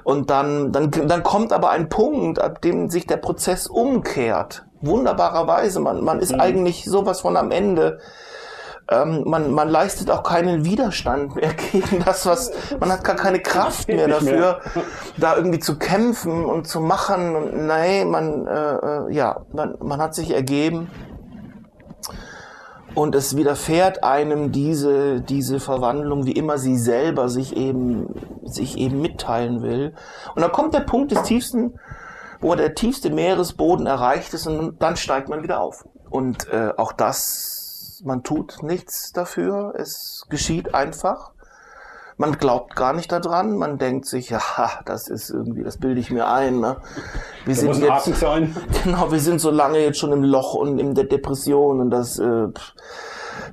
Und 0.04 0.28
dann, 0.28 0.72
dann, 0.72 0.90
dann 0.90 1.22
kommt 1.22 1.54
aber 1.54 1.70
ein 1.70 1.88
Punkt, 1.88 2.38
ab 2.38 2.60
dem 2.60 2.90
sich 2.90 3.06
der 3.06 3.16
Prozess 3.16 3.66
umkehrt. 3.66 4.66
Wunderbarerweise. 4.82 5.80
Man, 5.80 6.04
man 6.04 6.20
ist 6.20 6.34
mhm. 6.34 6.40
eigentlich 6.40 6.84
sowas 6.84 7.22
von 7.22 7.38
am 7.38 7.52
Ende 7.52 7.98
ähm, 8.90 9.22
man, 9.24 9.52
man 9.52 9.68
leistet 9.68 10.10
auch 10.10 10.24
keinen 10.24 10.64
Widerstand 10.64 11.36
mehr 11.36 11.54
gegen 11.72 12.02
das, 12.04 12.26
was 12.26 12.50
man 12.78 12.90
hat 12.90 13.04
gar 13.04 13.16
keine 13.16 13.40
Kraft 13.40 13.88
mehr 13.88 14.08
dafür, 14.08 14.60
da 15.16 15.36
irgendwie 15.36 15.60
zu 15.60 15.78
kämpfen 15.78 16.44
und 16.44 16.66
zu 16.66 16.80
machen. 16.80 17.36
Und 17.36 17.66
nein, 17.66 18.10
man, 18.10 18.46
äh, 18.46 18.74
äh, 18.74 19.12
ja, 19.12 19.42
man, 19.52 19.76
man 19.80 20.00
hat 20.00 20.14
sich 20.14 20.34
ergeben. 20.34 20.90
Und 22.96 23.14
es 23.14 23.36
widerfährt 23.36 24.02
einem 24.02 24.50
diese, 24.50 25.20
diese 25.20 25.60
Verwandlung, 25.60 26.26
wie 26.26 26.32
immer 26.32 26.58
sie 26.58 26.76
selber 26.76 27.28
sich 27.28 27.56
eben, 27.56 28.12
sich 28.44 28.76
eben 28.76 29.00
mitteilen 29.00 29.62
will. 29.62 29.94
Und 30.34 30.42
dann 30.42 30.50
kommt 30.50 30.74
der 30.74 30.80
Punkt 30.80 31.12
des 31.12 31.22
tiefsten, 31.22 31.78
wo 32.40 32.52
der 32.56 32.74
tiefste 32.74 33.10
Meeresboden 33.10 33.86
erreicht 33.86 34.34
ist 34.34 34.48
und 34.48 34.82
dann 34.82 34.96
steigt 34.96 35.28
man 35.28 35.44
wieder 35.44 35.60
auf. 35.60 35.84
Und 36.10 36.48
äh, 36.48 36.72
auch 36.76 36.90
das 36.90 37.59
man 38.04 38.22
tut 38.22 38.62
nichts 38.62 39.12
dafür, 39.12 39.74
es 39.76 40.26
geschieht 40.28 40.74
einfach. 40.74 41.32
Man 42.16 42.32
glaubt 42.32 42.76
gar 42.76 42.92
nicht 42.92 43.10
daran, 43.10 43.56
man 43.56 43.78
denkt 43.78 44.04
sich, 44.04 44.28
ja, 44.28 44.42
das 44.84 45.08
ist 45.08 45.30
irgendwie, 45.30 45.62
das 45.62 45.78
bilde 45.78 46.00
ich 46.00 46.10
mir 46.10 46.28
ein. 46.28 46.60
Ne? 46.60 46.76
Wir 47.46 47.54
da 47.54 47.60
sind 47.60 47.76
jetzt, 47.76 48.20
sein. 48.20 48.54
genau, 48.84 49.10
wir 49.10 49.20
sind 49.20 49.40
so 49.40 49.50
lange 49.50 49.78
jetzt 49.78 49.98
schon 49.98 50.12
im 50.12 50.22
Loch 50.22 50.54
und 50.54 50.78
in 50.78 50.94
der 50.94 51.04
Depression 51.04 51.80
und 51.80 51.90
das, 51.90 52.18
äh, 52.18 52.48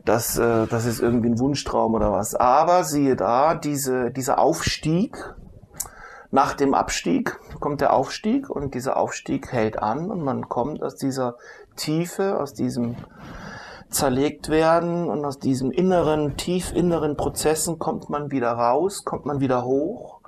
das, 0.04 0.38
äh, 0.38 0.68
das 0.68 0.86
ist 0.86 1.00
irgendwie 1.00 1.30
ein 1.30 1.40
Wunschtraum 1.40 1.94
oder 1.94 2.12
was. 2.12 2.36
Aber 2.36 2.84
siehe 2.84 3.16
da, 3.16 3.56
diese, 3.56 4.12
dieser 4.12 4.38
Aufstieg, 4.38 5.16
nach 6.32 6.54
dem 6.54 6.74
Abstieg 6.74 7.40
kommt 7.62 7.80
der 7.80 7.94
Aufstieg 7.94 8.50
und 8.50 8.76
dieser 8.76 8.98
Aufstieg 8.98 9.52
hält 9.54 9.82
an 9.82 10.12
und 10.12 10.22
man 10.22 10.50
kommt 10.50 10.84
aus 10.84 10.98
dieser 10.98 11.38
Tiefe, 11.78 12.38
aus 12.38 12.54
diesem 12.54 12.98
zerlegt 13.90 14.50
werden 14.50 15.10
und 15.10 15.24
aus 15.26 15.40
diesem 15.40 15.72
inneren, 15.72 16.38
tief 16.38 16.74
inneren 16.74 17.16
Prozessen 17.16 17.80
kommt 17.80 18.10
man 18.10 18.32
wieder 18.32 18.52
raus, 18.52 19.06
kommt 19.06 19.26
man 19.26 19.40
wieder 19.40 19.64
hoch 19.64 20.20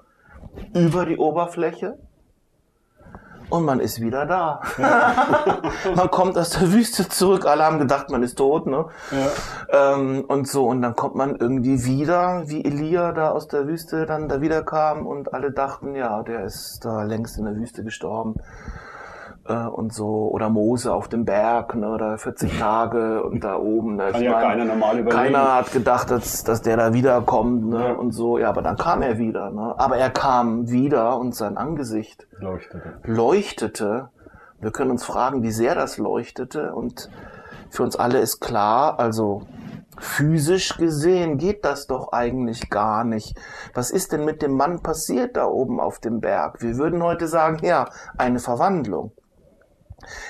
über 0.74 1.06
die 1.06 1.18
Oberfläche 1.18 1.98
und 3.50 3.66
man 3.66 3.80
ist 3.80 4.00
wieder 4.00 4.26
da. 4.26 4.62
Ja. 4.78 5.62
man 5.96 6.12
kommt 6.12 6.38
aus 6.38 6.52
der 6.52 6.72
Wüste 6.72 7.10
zurück, 7.10 7.46
alle 7.46 7.64
haben 7.64 7.80
gedacht, 7.80 8.10
man 8.10 8.24
ist 8.24 8.38
tot, 8.38 8.68
ne? 8.68 8.86
Ja. 9.12 9.94
Ähm, 9.94 10.26
und 10.28 10.48
so, 10.48 10.68
und 10.68 10.82
dann 10.82 10.96
kommt 10.96 11.16
man 11.16 11.36
irgendwie 11.36 11.84
wieder, 11.84 12.44
wie 12.48 12.64
Elia 12.64 13.12
da 13.12 13.32
aus 13.32 13.48
der 13.48 13.68
Wüste 13.68 14.06
dann 14.06 14.30
da 14.30 14.42
wieder 14.42 14.64
kam 14.64 15.06
und 15.08 15.34
alle 15.34 15.52
dachten, 15.52 15.96
ja, 15.96 16.22
der 16.24 16.44
ist 16.44 16.86
da 16.86 17.04
längst 17.04 17.38
in 17.38 17.46
der 17.46 17.56
Wüste 17.56 17.84
gestorben 17.84 18.36
äh, 19.50 19.68
und 19.68 19.94
so 19.94 20.30
oder 20.32 20.50
Mose 20.50 20.94
auf 20.94 21.08
dem 21.08 21.26
Berg 21.26 21.76
ne, 21.76 21.90
oder 21.90 22.18
40 22.18 22.58
Tage 22.60 23.24
und 23.24 23.44
da 23.44 23.58
oben. 23.58 23.96
Ne, 23.96 24.12
Kann 24.12 24.22
ja 24.22 24.32
meine, 24.32 24.48
keiner 24.48 24.66
normal 24.66 25.00
überleben. 25.00 25.24
Keiner 25.24 25.56
hat 25.56 25.72
gedacht, 25.72 26.12
dass, 26.12 26.44
dass 26.44 26.62
der 26.62 26.78
da 26.78 26.94
wiederkommt 26.94 27.66
ne, 27.66 27.80
ja. 27.80 27.92
und 27.94 28.12
so. 28.12 28.38
Ja, 28.38 28.50
aber 28.50 28.62
dann 28.62 28.78
kam 28.78 29.02
er 29.02 29.18
wieder. 29.18 29.50
Ne. 29.50 29.74
Aber 29.78 29.98
er 29.98 30.10
kam 30.10 30.70
wieder 30.70 31.18
und 31.18 31.36
sein 31.36 31.58
Angesicht 31.58 32.28
leuchtete. 32.40 33.00
leuchtete. 33.04 34.10
Wir 34.62 34.72
können 34.72 34.92
uns 34.92 35.06
fragen, 35.06 35.44
wie 35.44 35.52
sehr 35.52 35.74
das 35.74 35.98
leuchtete 35.98 36.74
und 36.74 37.10
für 37.70 37.84
uns 37.84 37.96
alle 37.96 38.20
ist 38.20 38.40
klar, 38.40 39.00
also 39.00 39.44
Physisch 40.00 40.78
gesehen 40.78 41.38
geht 41.38 41.66
das 41.66 41.86
doch 41.86 42.14
eigentlich 42.14 42.70
gar 42.70 43.04
nicht. 43.04 43.38
Was 43.74 43.92
ist 43.92 44.14
denn 44.14 44.24
mit 44.24 44.42
dem 44.42 44.54
Mann 44.54 44.82
passiert 44.82 45.36
da 45.36 45.46
oben 45.46 45.82
auf 45.82 46.00
dem 46.00 46.22
Berg? 46.22 46.62
Wir 46.62 46.78
würden 46.78 47.04
heute 47.04 47.28
sagen, 47.28 47.60
ja, 47.66 47.90
eine 48.18 48.40
Verwandlung. 48.40 49.12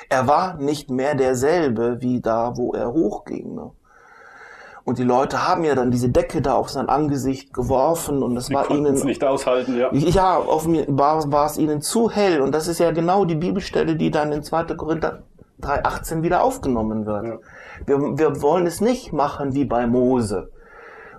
Er 0.10 0.28
war 0.28 0.58
nicht 0.58 0.90
mehr 0.90 1.16
derselbe 1.16 2.02
wie 2.02 2.22
da, 2.22 2.54
wo 2.56 2.74
er 2.74 2.92
hochging. 2.92 3.56
Ne? 3.56 3.72
Und 4.90 4.98
die 4.98 5.04
Leute 5.04 5.48
haben 5.48 5.64
ja 5.64 5.76
dann 5.76 5.92
diese 5.92 6.10
Decke 6.10 6.42
da 6.42 6.54
auf 6.54 6.70
sein 6.70 6.90
Angesicht 6.90 7.54
geworfen 7.54 8.24
und 8.24 8.36
es 8.38 8.48
Sie 8.48 8.56
war 8.56 8.72
ihnen 8.72 8.96
nicht 8.96 9.24
aushalten, 9.24 9.78
ja. 9.78 9.94
Ja, 9.94 10.38
auf 10.38 10.68
mir 10.68 10.86
war, 10.88 11.32
war 11.32 11.46
es 11.46 11.58
ihnen 11.60 11.82
zu 11.82 12.10
hell 12.10 12.42
und 12.42 12.56
das 12.56 12.68
ist 12.68 12.80
ja 12.80 12.90
genau 12.90 13.26
die 13.26 13.36
Bibelstelle, 13.36 13.96
die 13.96 14.10
dann 14.10 14.32
in 14.32 14.42
2. 14.42 14.64
Korinther 14.76 15.22
3,18 15.62 16.24
wieder 16.24 16.44
aufgenommen 16.44 17.06
wird. 17.06 17.24
Ja. 17.24 17.38
Wir, 17.86 18.18
wir 18.18 18.42
wollen 18.42 18.66
es 18.66 18.82
nicht 18.82 19.14
machen 19.14 19.54
wie 19.54 19.66
bei 19.66 19.86
Mose, 19.86 20.50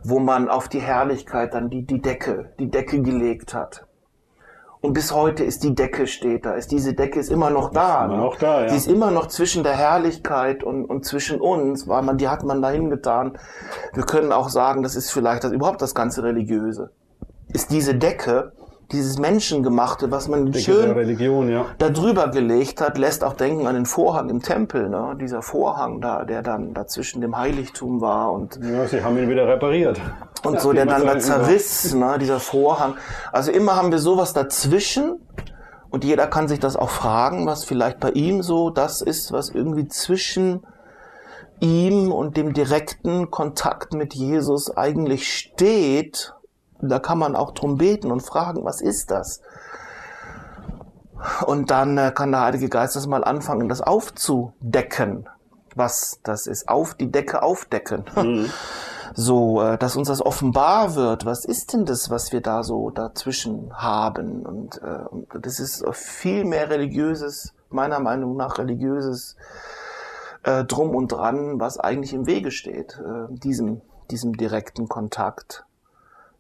wo 0.02 0.18
man 0.18 0.48
auf 0.48 0.68
die 0.68 0.80
Herrlichkeit 0.80 1.54
dann 1.54 1.70
die, 1.70 1.86
die 1.86 2.00
Decke, 2.00 2.52
die 2.58 2.70
Decke 2.70 3.00
gelegt 3.02 3.54
hat. 3.54 3.86
Und 4.82 4.94
bis 4.94 5.12
heute 5.12 5.44
ist 5.44 5.62
die 5.62 5.74
Decke 5.74 6.06
steht 6.06 6.46
da. 6.46 6.54
Ist 6.54 6.70
diese 6.70 6.94
Decke 6.94 7.20
ist 7.20 7.30
immer 7.30 7.50
noch 7.50 7.70
da. 7.70 8.06
Ist 8.06 8.12
immer 8.12 8.16
noch 8.16 8.36
da 8.36 8.62
ja. 8.62 8.68
Sie 8.70 8.76
ist 8.76 8.88
immer 8.88 9.10
noch 9.10 9.26
zwischen 9.26 9.62
der 9.62 9.74
Herrlichkeit 9.74 10.64
und, 10.64 10.86
und 10.86 11.04
zwischen 11.04 11.40
uns, 11.40 11.86
weil 11.86 12.02
man 12.02 12.16
die 12.16 12.28
hat 12.28 12.44
man 12.44 12.62
dahin 12.62 12.88
getan. 12.88 13.38
Wir 13.92 14.04
können 14.04 14.32
auch 14.32 14.48
sagen, 14.48 14.82
das 14.82 14.96
ist 14.96 15.10
vielleicht 15.10 15.44
das 15.44 15.52
überhaupt 15.52 15.82
das 15.82 15.94
ganze 15.94 16.22
religiöse. 16.22 16.90
Ist 17.52 17.70
diese 17.70 17.94
Decke 17.94 18.52
dieses 18.92 19.18
Menschengemachte, 19.18 20.10
was 20.10 20.28
man 20.28 20.46
Denke 20.46 20.60
schön 20.60 20.90
Religion, 20.90 21.48
ja. 21.48 21.66
da 21.78 21.90
drüber 21.90 22.28
gelegt 22.28 22.80
hat, 22.80 22.98
lässt 22.98 23.22
auch 23.22 23.34
denken 23.34 23.66
an 23.66 23.74
den 23.74 23.86
Vorhang 23.86 24.28
im 24.28 24.42
Tempel, 24.42 24.88
ne? 24.88 25.16
dieser 25.20 25.42
Vorhang 25.42 26.00
da, 26.00 26.24
der 26.24 26.42
dann 26.42 26.74
dazwischen 26.74 27.20
dem 27.20 27.36
Heiligtum 27.36 28.00
war 28.00 28.32
und 28.32 28.58
ja, 28.62 28.86
sie 28.86 29.02
haben 29.02 29.16
ihn 29.18 29.28
wieder 29.28 29.46
repariert. 29.46 30.00
und 30.44 30.54
ja, 30.54 30.60
so, 30.60 30.72
der 30.72 30.86
dann 30.86 31.06
da 31.06 31.18
zerriss, 31.18 31.94
ne? 31.94 32.18
dieser 32.18 32.40
Vorhang. 32.40 32.94
Also 33.32 33.52
immer 33.52 33.76
haben 33.76 33.92
wir 33.92 33.98
sowas 33.98 34.32
dazwischen 34.32 35.20
und 35.90 36.04
jeder 36.04 36.26
kann 36.26 36.48
sich 36.48 36.58
das 36.60 36.76
auch 36.76 36.90
fragen, 36.90 37.46
was 37.46 37.64
vielleicht 37.64 38.00
bei 38.00 38.10
ihm 38.10 38.42
so 38.42 38.70
das 38.70 39.02
ist, 39.02 39.32
was 39.32 39.50
irgendwie 39.50 39.88
zwischen 39.88 40.62
ihm 41.60 42.10
und 42.10 42.36
dem 42.36 42.54
direkten 42.54 43.30
Kontakt 43.30 43.92
mit 43.92 44.14
Jesus 44.14 44.76
eigentlich 44.76 45.32
steht 45.32 46.34
da 46.88 46.98
kann 46.98 47.18
man 47.18 47.36
auch 47.36 47.52
drum 47.52 47.76
beten 47.76 48.10
und 48.10 48.20
fragen, 48.20 48.64
was 48.64 48.80
ist 48.80 49.10
das? 49.10 49.40
Und 51.46 51.70
dann 51.70 51.98
äh, 51.98 52.12
kann 52.14 52.32
der 52.32 52.42
Heilige 52.42 52.68
Geist 52.68 52.96
das 52.96 53.06
mal 53.06 53.24
anfangen, 53.24 53.68
das 53.68 53.82
aufzudecken, 53.82 55.28
was 55.74 56.20
das 56.22 56.46
ist. 56.46 56.68
Auf 56.68 56.94
die 56.94 57.10
Decke 57.10 57.42
aufdecken. 57.42 58.04
Mhm. 58.16 58.50
So, 59.12 59.60
äh, 59.60 59.76
dass 59.76 59.96
uns 59.96 60.06
das 60.06 60.24
offenbar 60.24 60.94
wird. 60.94 61.26
Was 61.26 61.44
ist 61.44 61.72
denn 61.72 61.84
das, 61.84 62.10
was 62.10 62.30
wir 62.30 62.40
da 62.40 62.62
so 62.62 62.90
dazwischen 62.90 63.72
haben? 63.74 64.46
Und 64.46 64.80
äh, 64.82 65.00
das 65.40 65.58
ist 65.58 65.84
viel 65.92 66.44
mehr 66.44 66.70
religiöses, 66.70 67.52
meiner 67.70 67.98
Meinung 67.98 68.36
nach 68.36 68.58
religiöses 68.58 69.34
äh, 70.42 70.64
Drum 70.64 70.94
und 70.94 71.12
Dran, 71.12 71.58
was 71.58 71.78
eigentlich 71.78 72.12
im 72.12 72.26
Wege 72.26 72.50
steht, 72.50 72.98
äh, 72.98 73.26
diesem, 73.30 73.80
diesem 74.10 74.36
direkten 74.36 74.88
Kontakt. 74.88 75.64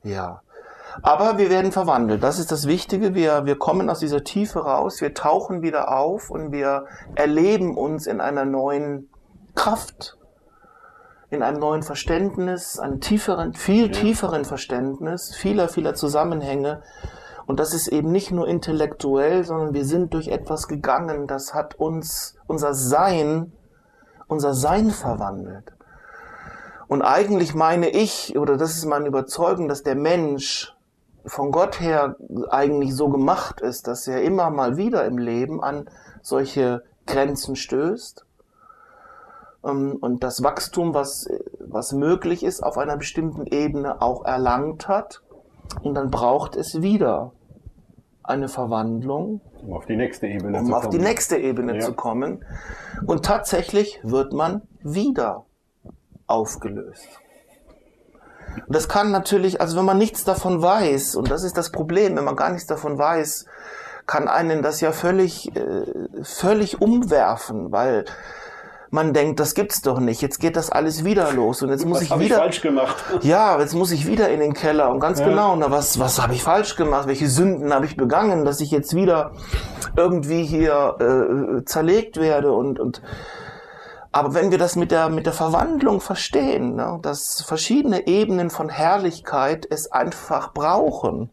Ja. 0.02 0.42
Aber 1.02 1.38
wir 1.38 1.50
werden 1.50 1.72
verwandelt. 1.72 2.22
Das 2.22 2.38
ist 2.38 2.50
das 2.50 2.66
Wichtige. 2.66 3.14
Wir, 3.14 3.46
wir 3.46 3.56
kommen 3.56 3.88
aus 3.90 4.00
dieser 4.00 4.24
Tiefe 4.24 4.60
raus. 4.60 5.00
Wir 5.00 5.14
tauchen 5.14 5.62
wieder 5.62 5.96
auf 5.96 6.30
und 6.30 6.52
wir 6.52 6.86
erleben 7.14 7.76
uns 7.76 8.06
in 8.06 8.20
einer 8.20 8.44
neuen 8.44 9.08
Kraft, 9.54 10.18
in 11.30 11.42
einem 11.42 11.60
neuen 11.60 11.82
Verständnis, 11.82 12.78
einem 12.78 13.00
tieferen, 13.00 13.54
viel 13.54 13.86
ja. 13.86 13.92
tieferen 13.92 14.44
Verständnis, 14.44 15.34
vieler, 15.34 15.68
vieler 15.68 15.94
Zusammenhänge. 15.94 16.82
Und 17.46 17.60
das 17.60 17.72
ist 17.72 17.88
eben 17.88 18.12
nicht 18.12 18.30
nur 18.30 18.46
intellektuell, 18.48 19.44
sondern 19.44 19.74
wir 19.74 19.84
sind 19.84 20.14
durch 20.14 20.28
etwas 20.28 20.68
gegangen, 20.68 21.26
das 21.26 21.54
hat 21.54 21.74
uns, 21.76 22.36
unser 22.46 22.74
Sein, 22.74 23.52
unser 24.28 24.54
Sein 24.54 24.90
verwandelt. 24.90 25.72
Und 26.90 27.02
eigentlich 27.02 27.54
meine 27.54 27.88
ich, 27.88 28.36
oder 28.36 28.56
das 28.56 28.76
ist 28.76 28.84
meine 28.84 29.06
Überzeugung, 29.06 29.68
dass 29.68 29.84
der 29.84 29.94
Mensch 29.94 30.74
von 31.24 31.52
Gott 31.52 31.80
her 31.80 32.16
eigentlich 32.48 32.96
so 32.96 33.08
gemacht 33.08 33.60
ist, 33.60 33.86
dass 33.86 34.08
er 34.08 34.22
immer 34.22 34.50
mal 34.50 34.76
wieder 34.76 35.04
im 35.04 35.16
Leben 35.16 35.62
an 35.62 35.88
solche 36.20 36.82
Grenzen 37.06 37.54
stößt 37.54 38.26
ähm, 39.64 39.98
und 40.00 40.24
das 40.24 40.42
Wachstum, 40.42 40.92
was, 40.92 41.28
was 41.60 41.92
möglich 41.92 42.42
ist, 42.42 42.60
auf 42.60 42.76
einer 42.76 42.96
bestimmten 42.96 43.46
Ebene 43.46 44.02
auch 44.02 44.24
erlangt 44.24 44.88
hat. 44.88 45.22
Und 45.82 45.94
dann 45.94 46.10
braucht 46.10 46.56
es 46.56 46.82
wieder 46.82 47.30
eine 48.24 48.48
Verwandlung. 48.48 49.40
Um 49.62 49.74
auf 49.74 49.86
die 49.86 49.94
nächste 49.94 50.26
Ebene 50.26 50.58
um 50.58 50.66
zu 50.66 50.74
auf 50.74 50.82
kommen. 50.82 50.98
die 50.98 51.04
nächste 51.04 51.36
Ebene 51.36 51.74
ja. 51.76 51.80
zu 51.82 51.92
kommen. 51.92 52.44
Und 53.06 53.24
tatsächlich 53.24 54.00
wird 54.02 54.32
man 54.32 54.62
wieder 54.82 55.44
aufgelöst. 56.30 57.08
Und 58.66 58.74
das 58.74 58.88
kann 58.88 59.10
natürlich, 59.10 59.60
also 59.60 59.76
wenn 59.76 59.84
man 59.84 59.98
nichts 59.98 60.24
davon 60.24 60.62
weiß, 60.62 61.14
und 61.14 61.30
das 61.30 61.44
ist 61.44 61.56
das 61.56 61.70
Problem, 61.70 62.16
wenn 62.16 62.24
man 62.24 62.36
gar 62.36 62.50
nichts 62.50 62.66
davon 62.66 62.98
weiß, 62.98 63.46
kann 64.06 64.28
einen 64.28 64.62
das 64.62 64.80
ja 64.80 64.92
völlig, 64.92 65.54
äh, 65.54 65.84
völlig 66.22 66.80
umwerfen, 66.80 67.70
weil 67.70 68.04
man 68.90 69.12
denkt, 69.12 69.38
das 69.38 69.54
gibt's 69.54 69.82
doch 69.82 70.00
nicht. 70.00 70.20
Jetzt 70.20 70.40
geht 70.40 70.56
das 70.56 70.70
alles 70.70 71.04
wieder 71.04 71.32
los 71.32 71.62
und 71.62 71.70
jetzt 71.70 71.86
muss 71.86 71.98
was 71.98 72.02
ich 72.02 72.18
wieder 72.18 72.36
ich 72.36 72.42
falsch 72.42 72.60
gemacht. 72.60 72.96
Ja, 73.22 73.58
jetzt 73.60 73.74
muss 73.74 73.92
ich 73.92 74.06
wieder 74.06 74.28
in 74.30 74.40
den 74.40 74.52
Keller 74.52 74.90
und 74.90 74.98
ganz 74.98 75.20
ja. 75.20 75.28
genau, 75.28 75.54
na 75.54 75.70
was 75.70 76.00
was 76.00 76.20
habe 76.20 76.34
ich 76.34 76.42
falsch 76.42 76.74
gemacht? 76.74 77.06
Welche 77.06 77.28
Sünden 77.28 77.72
habe 77.72 77.86
ich 77.86 77.96
begangen, 77.96 78.44
dass 78.44 78.60
ich 78.60 78.72
jetzt 78.72 78.94
wieder 78.94 79.32
irgendwie 79.96 80.42
hier 80.42 80.96
äh, 80.98 81.64
zerlegt 81.64 82.16
werde 82.16 82.52
und 82.52 82.80
und 82.80 83.00
aber 84.12 84.34
wenn 84.34 84.50
wir 84.50 84.58
das 84.58 84.74
mit 84.76 84.90
der, 84.90 85.08
mit 85.08 85.26
der 85.26 85.32
Verwandlung 85.32 86.00
verstehen, 86.00 86.74
ne, 86.76 86.98
dass 87.02 87.42
verschiedene 87.42 88.06
Ebenen 88.06 88.50
von 88.50 88.68
Herrlichkeit 88.68 89.66
es 89.70 89.92
einfach 89.92 90.52
brauchen, 90.52 91.30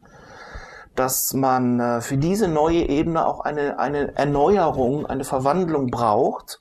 dass 0.96 1.34
man 1.34 1.80
äh, 1.80 2.02
für 2.02 2.18
diese 2.18 2.48
neue 2.48 2.88
Ebene 2.88 3.26
auch 3.26 3.40
eine, 3.40 3.80
eine 3.80 4.16
Erneuerung, 4.16 5.06
eine 5.06 5.24
Verwandlung 5.24 5.88
braucht, 5.88 6.60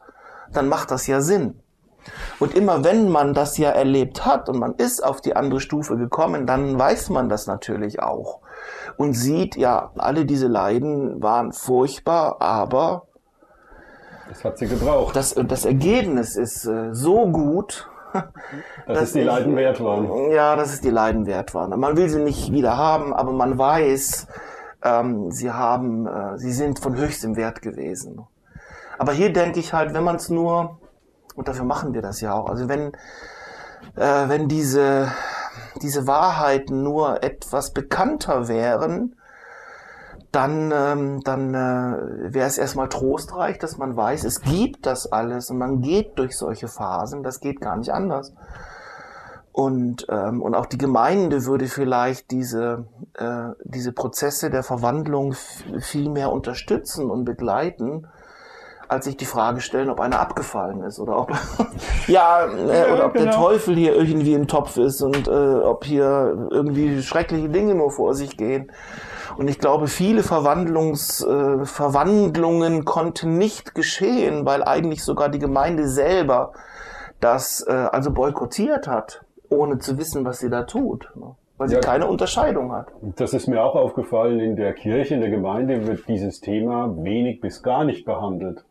dann 0.53 0.69
macht 0.69 0.91
das 0.91 1.07
ja 1.07 1.21
Sinn. 1.21 1.61
Und 2.39 2.55
immer 2.55 2.85
wenn 2.85 3.11
man 3.11 3.35
das 3.35 3.59
ja 3.59 3.71
erlebt 3.71 4.25
hat 4.25 4.49
und 4.49 4.59
man 4.59 4.75
ist 4.75 5.03
auf 5.03 5.21
die 5.21 5.35
andere 5.35 5.61
Stufe 5.61 5.97
gekommen, 5.97 6.47
dann 6.47 6.79
weiß 6.79 7.11
man 7.11 7.29
das 7.29 7.47
natürlich 7.47 8.01
auch 8.01 8.41
und 8.97 9.15
sieht, 9.15 9.57
ja, 9.57 9.91
alle 9.97 10.25
diese 10.25 10.47
Leiden 10.47 11.23
waren 11.23 11.53
furchtbar, 11.53 12.41
aber 12.41 13.06
das 14.29 14.45
hat 14.45 14.59
sie 14.59 14.67
gebraucht. 14.67 15.17
Das, 15.17 15.35
das 15.35 15.65
Ergebnis 15.65 16.37
ist 16.37 16.67
äh, 16.67 16.95
so 16.95 17.27
gut, 17.31 17.89
dass, 18.13 18.25
dass 18.87 19.03
es 19.03 19.13
die 19.13 19.21
ich, 19.21 19.27
Leiden 19.27 19.57
wert 19.57 19.83
waren. 19.83 20.31
Ja, 20.31 20.57
dass 20.57 20.73
es 20.73 20.81
die 20.81 20.91
Leiden 20.91 21.27
wert 21.27 21.55
waren. 21.55 21.79
Man 21.79 21.97
will 21.97 22.09
sie 22.09 22.21
nicht 22.21 22.53
wieder 22.53 22.77
haben, 22.77 23.13
aber 23.13 23.33
man 23.33 23.59
weiß, 23.59 24.27
ähm, 24.83 25.31
sie 25.31 25.51
haben, 25.51 26.07
äh, 26.07 26.39
sie 26.39 26.53
sind 26.53 26.79
von 26.79 26.97
höchstem 26.97 27.37
Wert 27.37 27.63
gewesen. 27.63 28.27
Aber 28.99 29.13
hier 29.13 29.33
denke 29.33 29.61
ich 29.61 29.73
halt, 29.73 29.95
wenn 29.95 30.05
man 30.05 30.17
es 30.17 30.29
nur, 30.29 30.79
und 31.35 31.49
dafür 31.49 31.65
machen 31.65 31.93
wir 31.93 32.03
das 32.03 32.21
ja 32.21 32.33
auch, 32.33 32.49
also 32.49 32.69
wenn, 32.69 32.93
äh, 33.95 34.29
wenn 34.29 34.49
diese, 34.49 35.13
diese 35.83 36.07
Wahrheiten 36.07 36.83
nur 36.83 37.23
etwas 37.23 37.73
bekannter 37.73 38.49
wären, 38.49 39.17
dann, 40.33 40.73
ähm, 40.75 41.21
dann 41.25 41.55
äh, 41.55 42.35
wäre 42.35 42.47
es 42.47 42.59
erstmal 42.59 42.89
trostreich, 42.89 43.59
dass 43.59 43.79
man 43.79 43.97
weiß, 43.97 44.25
es 44.25 44.43
gibt 44.43 44.87
das 44.87 45.11
alles 45.11 45.51
und 45.51 45.59
man 45.59 45.81
geht 45.81 46.19
durch 46.19 46.37
solche 46.37 46.69
Phasen, 46.69 47.23
das 47.23 47.41
geht 47.41 47.61
gar 47.61 47.77
nicht 47.77 47.93
anders. 47.93 48.33
Und, 49.53 50.07
ähm, 50.11 50.43
und 50.43 50.55
auch 50.55 50.67
die 50.67 50.77
Gemeinde 50.77 51.47
würde 51.47 51.67
vielleicht 51.67 52.31
diese, 52.31 52.85
äh, 53.15 53.55
diese 53.65 53.93
Prozesse 53.93 54.51
der 54.51 54.63
Verwandlung 54.63 55.35
viel 55.81 56.11
mehr 56.11 56.31
unterstützen 56.31 57.11
und 57.11 57.25
begleiten, 57.25 58.07
als 58.89 59.07
sich 59.07 59.17
die 59.17 59.25
Frage 59.25 59.63
stellen, 59.63 59.89
ob 59.89 60.01
einer 60.01 60.21
abgefallen 60.21 60.83
ist 60.83 60.99
oder 60.99 61.19
ob 61.19 61.33
ja, 62.07 62.47
äh, 62.47 62.93
oder 62.93 63.07
ob 63.07 63.15
genau. 63.15 63.25
der 63.25 63.33
Teufel 63.33 63.77
hier 63.77 63.97
irgendwie 63.97 64.35
im 64.35 64.47
Topf 64.47 64.77
ist 64.77 65.01
und 65.01 65.27
äh, 65.27 65.31
ob 65.31 65.85
hier 65.87 66.49
irgendwie 66.51 67.03
schreckliche 67.03 67.49
Dinge 67.49 67.75
nur 67.75 67.91
vor 67.91 68.15
sich 68.15 68.37
gehen. 68.37 68.71
Und 69.37 69.49
ich 69.49 69.59
glaube, 69.59 69.87
viele 69.87 70.23
Verwandlungs, 70.23 71.23
äh, 71.23 71.65
Verwandlungen 71.65 72.85
konnten 72.85 73.37
nicht 73.37 73.75
geschehen, 73.75 74.47
weil 74.47 74.65
eigentlich 74.65 75.05
sogar 75.05 75.29
die 75.29 75.39
Gemeinde 75.39 75.89
selber 75.89 76.53
das 77.21 77.67
äh, 77.67 77.73
also 77.73 78.13
boykottiert 78.13 78.89
hat 78.89 79.23
ohne 79.49 79.79
zu 79.79 79.99
wissen, 79.99 80.25
was 80.25 80.41
sie 80.41 80.51
da 80.51 80.65
tut. 80.65 81.11
Ne? 81.15 81.35
Weil 81.59 81.69
sie 81.69 81.75
ja, 81.77 81.81
keine 81.81 82.07
Unterscheidung 82.07 82.73
hat. 82.73 82.89
Das 83.17 83.33
ist 83.33 83.47
mir 83.47 83.63
auch 83.63 83.75
aufgefallen, 83.75 84.41
in 84.41 84.57
der 84.57 84.75
Kirche, 84.75 85.15
in 85.15 85.21
der 85.21 85.31
Gemeinde 85.31 85.87
wird 85.87 86.07
dieses 86.09 86.41
Thema 86.41 86.95
wenig 87.03 87.41
bis 87.41 87.63
gar 87.63 87.85
nicht 87.85 88.05
behandelt. 88.05 88.65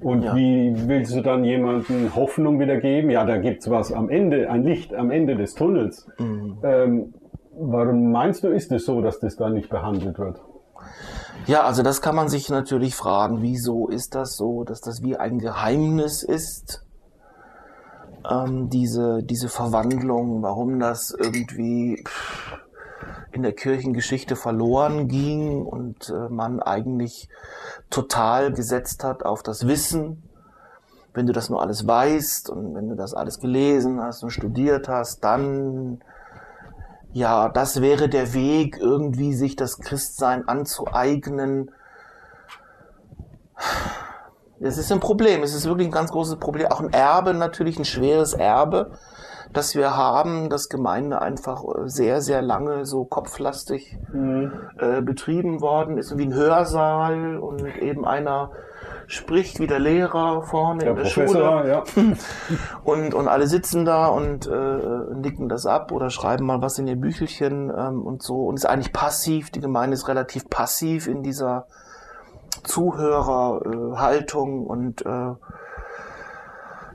Und 0.00 0.22
ja. 0.22 0.34
wie 0.34 0.88
willst 0.88 1.14
du 1.14 1.20
dann 1.20 1.44
jemanden 1.44 2.14
Hoffnung 2.16 2.58
wiedergeben? 2.58 3.10
Ja, 3.10 3.24
da 3.24 3.36
gibt's 3.36 3.68
was 3.70 3.92
am 3.92 4.08
Ende, 4.08 4.50
ein 4.50 4.64
Licht 4.64 4.94
am 4.94 5.10
Ende 5.10 5.36
des 5.36 5.54
Tunnels. 5.54 6.08
Mhm. 6.18 6.58
Ähm, 6.62 7.14
warum 7.60 8.10
meinst 8.10 8.42
du, 8.42 8.48
ist 8.48 8.72
es 8.72 8.84
so, 8.86 9.00
dass 9.00 9.20
das 9.20 9.36
dann 9.36 9.54
nicht 9.54 9.68
behandelt 9.68 10.18
wird? 10.18 10.40
Ja, 11.46 11.62
also 11.62 11.82
das 11.82 12.00
kann 12.02 12.16
man 12.16 12.28
sich 12.28 12.48
natürlich 12.48 12.94
fragen. 12.94 13.42
Wieso 13.42 13.88
ist 13.88 14.14
das 14.14 14.36
so, 14.36 14.64
dass 14.64 14.80
das 14.80 15.02
wie 15.02 15.16
ein 15.16 15.38
Geheimnis 15.38 16.22
ist? 16.22 16.84
ähm, 18.28 18.68
diese, 18.70 19.22
diese 19.22 19.48
Verwandlung, 19.48 20.42
warum 20.42 20.78
das 20.78 21.10
irgendwie 21.10 22.04
in 23.32 23.42
der 23.42 23.52
Kirchengeschichte 23.52 24.36
verloren 24.36 25.08
ging 25.08 25.64
und 25.64 26.10
äh, 26.10 26.28
man 26.28 26.60
eigentlich 26.60 27.28
total 27.88 28.52
gesetzt 28.52 29.04
hat 29.04 29.24
auf 29.24 29.42
das 29.42 29.66
Wissen. 29.66 30.22
Wenn 31.14 31.26
du 31.26 31.32
das 31.32 31.50
nur 31.50 31.60
alles 31.60 31.86
weißt 31.86 32.50
und 32.50 32.74
wenn 32.74 32.88
du 32.88 32.94
das 32.94 33.14
alles 33.14 33.40
gelesen 33.40 34.00
hast 34.00 34.22
und 34.22 34.30
studiert 34.30 34.88
hast, 34.88 35.24
dann 35.24 36.02
ja, 37.12 37.48
das 37.48 37.80
wäre 37.80 38.08
der 38.08 38.34
Weg, 38.34 38.78
irgendwie 38.78 39.34
sich 39.34 39.56
das 39.56 39.78
Christsein 39.78 40.46
anzueignen 40.48 41.70
es 44.60 44.76
ist 44.76 44.92
ein 44.92 45.00
Problem. 45.00 45.42
Es 45.42 45.54
ist 45.54 45.66
wirklich 45.66 45.88
ein 45.88 45.92
ganz 45.92 46.12
großes 46.12 46.36
Problem. 46.36 46.66
Auch 46.68 46.80
ein 46.80 46.92
Erbe 46.92 47.34
natürlich, 47.34 47.78
ein 47.78 47.84
schweres 47.84 48.34
Erbe, 48.34 48.92
das 49.52 49.74
wir 49.74 49.96
haben, 49.96 50.50
dass 50.50 50.68
Gemeinde 50.68 51.20
einfach 51.20 51.64
sehr, 51.84 52.20
sehr 52.20 52.42
lange 52.42 52.84
so 52.84 53.04
kopflastig 53.04 53.98
mhm. 54.12 54.52
äh, 54.78 55.00
betrieben 55.00 55.60
worden 55.60 55.98
ist, 55.98 56.16
wie 56.16 56.26
ein 56.26 56.34
Hörsaal 56.34 57.38
und 57.38 57.64
eben 57.78 58.04
einer 58.04 58.50
spricht 59.10 59.58
wie 59.58 59.66
der 59.66 59.80
Lehrer 59.80 60.42
vorne 60.42 60.80
der 60.80 60.90
in 60.90 60.96
der 60.96 61.02
Professor, 61.02 61.62
Schule. 61.62 61.68
Ja. 61.68 61.82
und, 62.84 63.12
und 63.12 63.28
alle 63.28 63.48
sitzen 63.48 63.84
da 63.84 64.06
und 64.06 64.46
äh, 64.46 65.14
nicken 65.14 65.48
das 65.48 65.66
ab 65.66 65.90
oder 65.90 66.10
schreiben 66.10 66.46
mal 66.46 66.62
was 66.62 66.78
in 66.78 66.86
ihr 66.86 66.96
Büchelchen 66.96 67.72
ähm, 67.76 68.02
und 68.02 68.22
so. 68.22 68.44
Und 68.44 68.54
ist 68.54 68.66
eigentlich 68.66 68.92
passiv. 68.92 69.50
Die 69.50 69.60
Gemeinde 69.60 69.94
ist 69.94 70.06
relativ 70.06 70.48
passiv 70.48 71.08
in 71.08 71.24
dieser 71.24 71.66
Zuhörerhaltung 72.62 74.66
und 74.66 75.04
äh, 75.04 75.32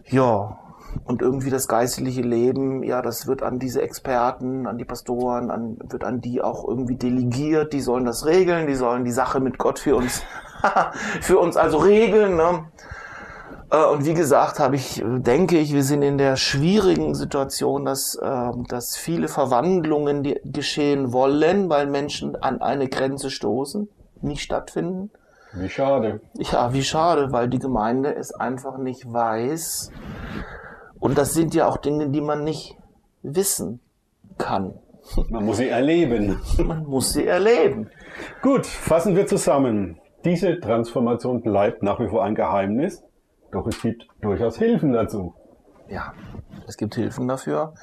ja, 0.07 0.57
und 1.03 1.21
irgendwie 1.21 1.49
das 1.49 1.67
geistliche 1.67 2.21
Leben, 2.21 2.81
ja, 2.83 3.01
das 3.01 3.27
wird 3.27 3.43
an 3.43 3.59
diese 3.59 3.81
Experten, 3.81 4.67
an 4.67 4.77
die 4.77 4.85
Pastoren, 4.85 5.51
an, 5.51 5.77
wird 5.89 6.05
an 6.05 6.21
die 6.21 6.41
auch 6.41 6.65
irgendwie 6.65 6.95
delegiert, 6.95 7.73
die 7.73 7.81
sollen 7.81 8.05
das 8.05 8.25
regeln, 8.25 8.67
die 8.67 8.75
sollen 8.75 9.03
die 9.03 9.11
Sache 9.11 9.41
mit 9.41 9.57
Gott 9.57 9.79
für 9.79 9.97
uns, 9.97 10.23
für 11.21 11.39
uns 11.39 11.57
also 11.57 11.77
regeln. 11.77 12.35
Ne? 12.35 12.65
Äh, 13.71 13.85
und 13.85 14.05
wie 14.05 14.13
gesagt, 14.13 14.59
habe 14.59 14.75
ich, 14.75 15.03
denke 15.05 15.57
ich, 15.57 15.73
wir 15.73 15.83
sind 15.83 16.01
in 16.01 16.17
der 16.17 16.35
schwierigen 16.35 17.15
Situation, 17.15 17.85
dass, 17.85 18.15
äh, 18.15 18.51
dass 18.67 18.95
viele 18.95 19.27
Verwandlungen 19.27 20.23
die 20.23 20.39
geschehen 20.45 21.13
wollen, 21.13 21.69
weil 21.69 21.87
Menschen 21.87 22.35
an 22.35 22.61
eine 22.61 22.87
Grenze 22.87 23.29
stoßen, 23.29 23.89
nicht 24.21 24.41
stattfinden. 24.41 25.11
Wie 25.53 25.69
schade. 25.69 26.19
Ja, 26.33 26.73
wie 26.73 26.83
schade, 26.83 27.31
weil 27.31 27.47
die 27.47 27.59
Gemeinde 27.59 28.13
es 28.13 28.33
einfach 28.33 28.77
nicht 28.77 29.11
weiß. 29.11 29.91
Und 30.99 31.17
das 31.17 31.33
sind 31.33 31.53
ja 31.55 31.67
auch 31.67 31.77
Dinge, 31.77 32.09
die 32.09 32.21
man 32.21 32.43
nicht 32.43 32.77
wissen 33.21 33.79
kann. 34.37 34.73
Man 35.29 35.45
muss 35.45 35.57
sie 35.57 35.69
erleben. 35.69 36.41
Man 36.57 36.85
muss 36.85 37.13
sie 37.13 37.25
erleben. 37.25 37.89
Gut, 38.41 38.65
fassen 38.65 39.15
wir 39.15 39.27
zusammen. 39.27 39.99
Diese 40.25 40.59
Transformation 40.59 41.43
bleibt 41.43 41.83
nach 41.83 41.99
wie 41.99 42.07
vor 42.07 42.23
ein 42.23 42.33
Geheimnis, 42.33 43.03
doch 43.51 43.67
es 43.67 43.79
gibt 43.79 44.07
durchaus 44.21 44.57
Hilfen 44.57 44.91
dazu. 44.91 45.35
Ja, 45.87 46.13
es 46.67 46.77
gibt 46.77 46.95
Hilfen 46.95 47.27
dafür. 47.27 47.75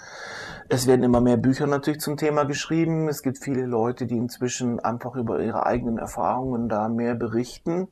Es 0.68 0.88
werden 0.88 1.04
immer 1.04 1.20
mehr 1.20 1.36
Bücher 1.36 1.68
natürlich 1.68 2.00
zum 2.00 2.16
Thema 2.16 2.42
geschrieben. 2.42 3.08
Es 3.08 3.22
gibt 3.22 3.38
viele 3.38 3.64
Leute, 3.64 4.06
die 4.06 4.16
inzwischen 4.16 4.80
einfach 4.80 5.14
über 5.14 5.38
ihre 5.40 5.66
eigenen 5.66 5.98
Erfahrungen 5.98 6.68
da 6.68 6.88
mehr 6.88 7.14
berichten. 7.14 7.86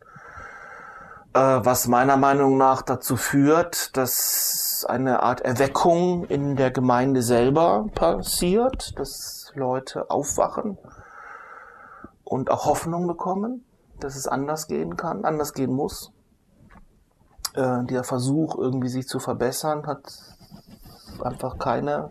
Äh, 1.33 1.39
was 1.39 1.87
meiner 1.87 2.17
Meinung 2.17 2.59
nach 2.59 2.83
dazu 2.83 3.17
führt, 3.17 3.97
dass 3.97 4.85
eine 4.89 5.23
Art 5.23 5.43
Erweckung 5.43 6.25
in 6.25 6.57
der 6.57 6.73
Gemeinde 6.73 7.23
selber 7.23 7.87
passiert, 7.95 8.99
dass 8.99 9.53
Leute 9.55 10.11
aufwachen 10.11 10.77
und 12.25 12.51
auch 12.51 12.67
Hoffnung 12.67 13.07
bekommen, 13.07 13.65
dass 14.05 14.17
es 14.17 14.27
anders 14.27 14.67
gehen 14.67 14.97
kann, 14.97 15.25
anders 15.25 15.53
gehen 15.53 15.73
muss. 15.73 16.13
Äh, 17.55 17.85
der 17.85 18.05
Versuch, 18.05 18.57
irgendwie 18.59 18.89
sich 18.89 19.07
zu 19.07 19.19
verbessern, 19.19 19.87
hat 19.87 20.03
einfach 21.23 21.59
keine 21.59 22.11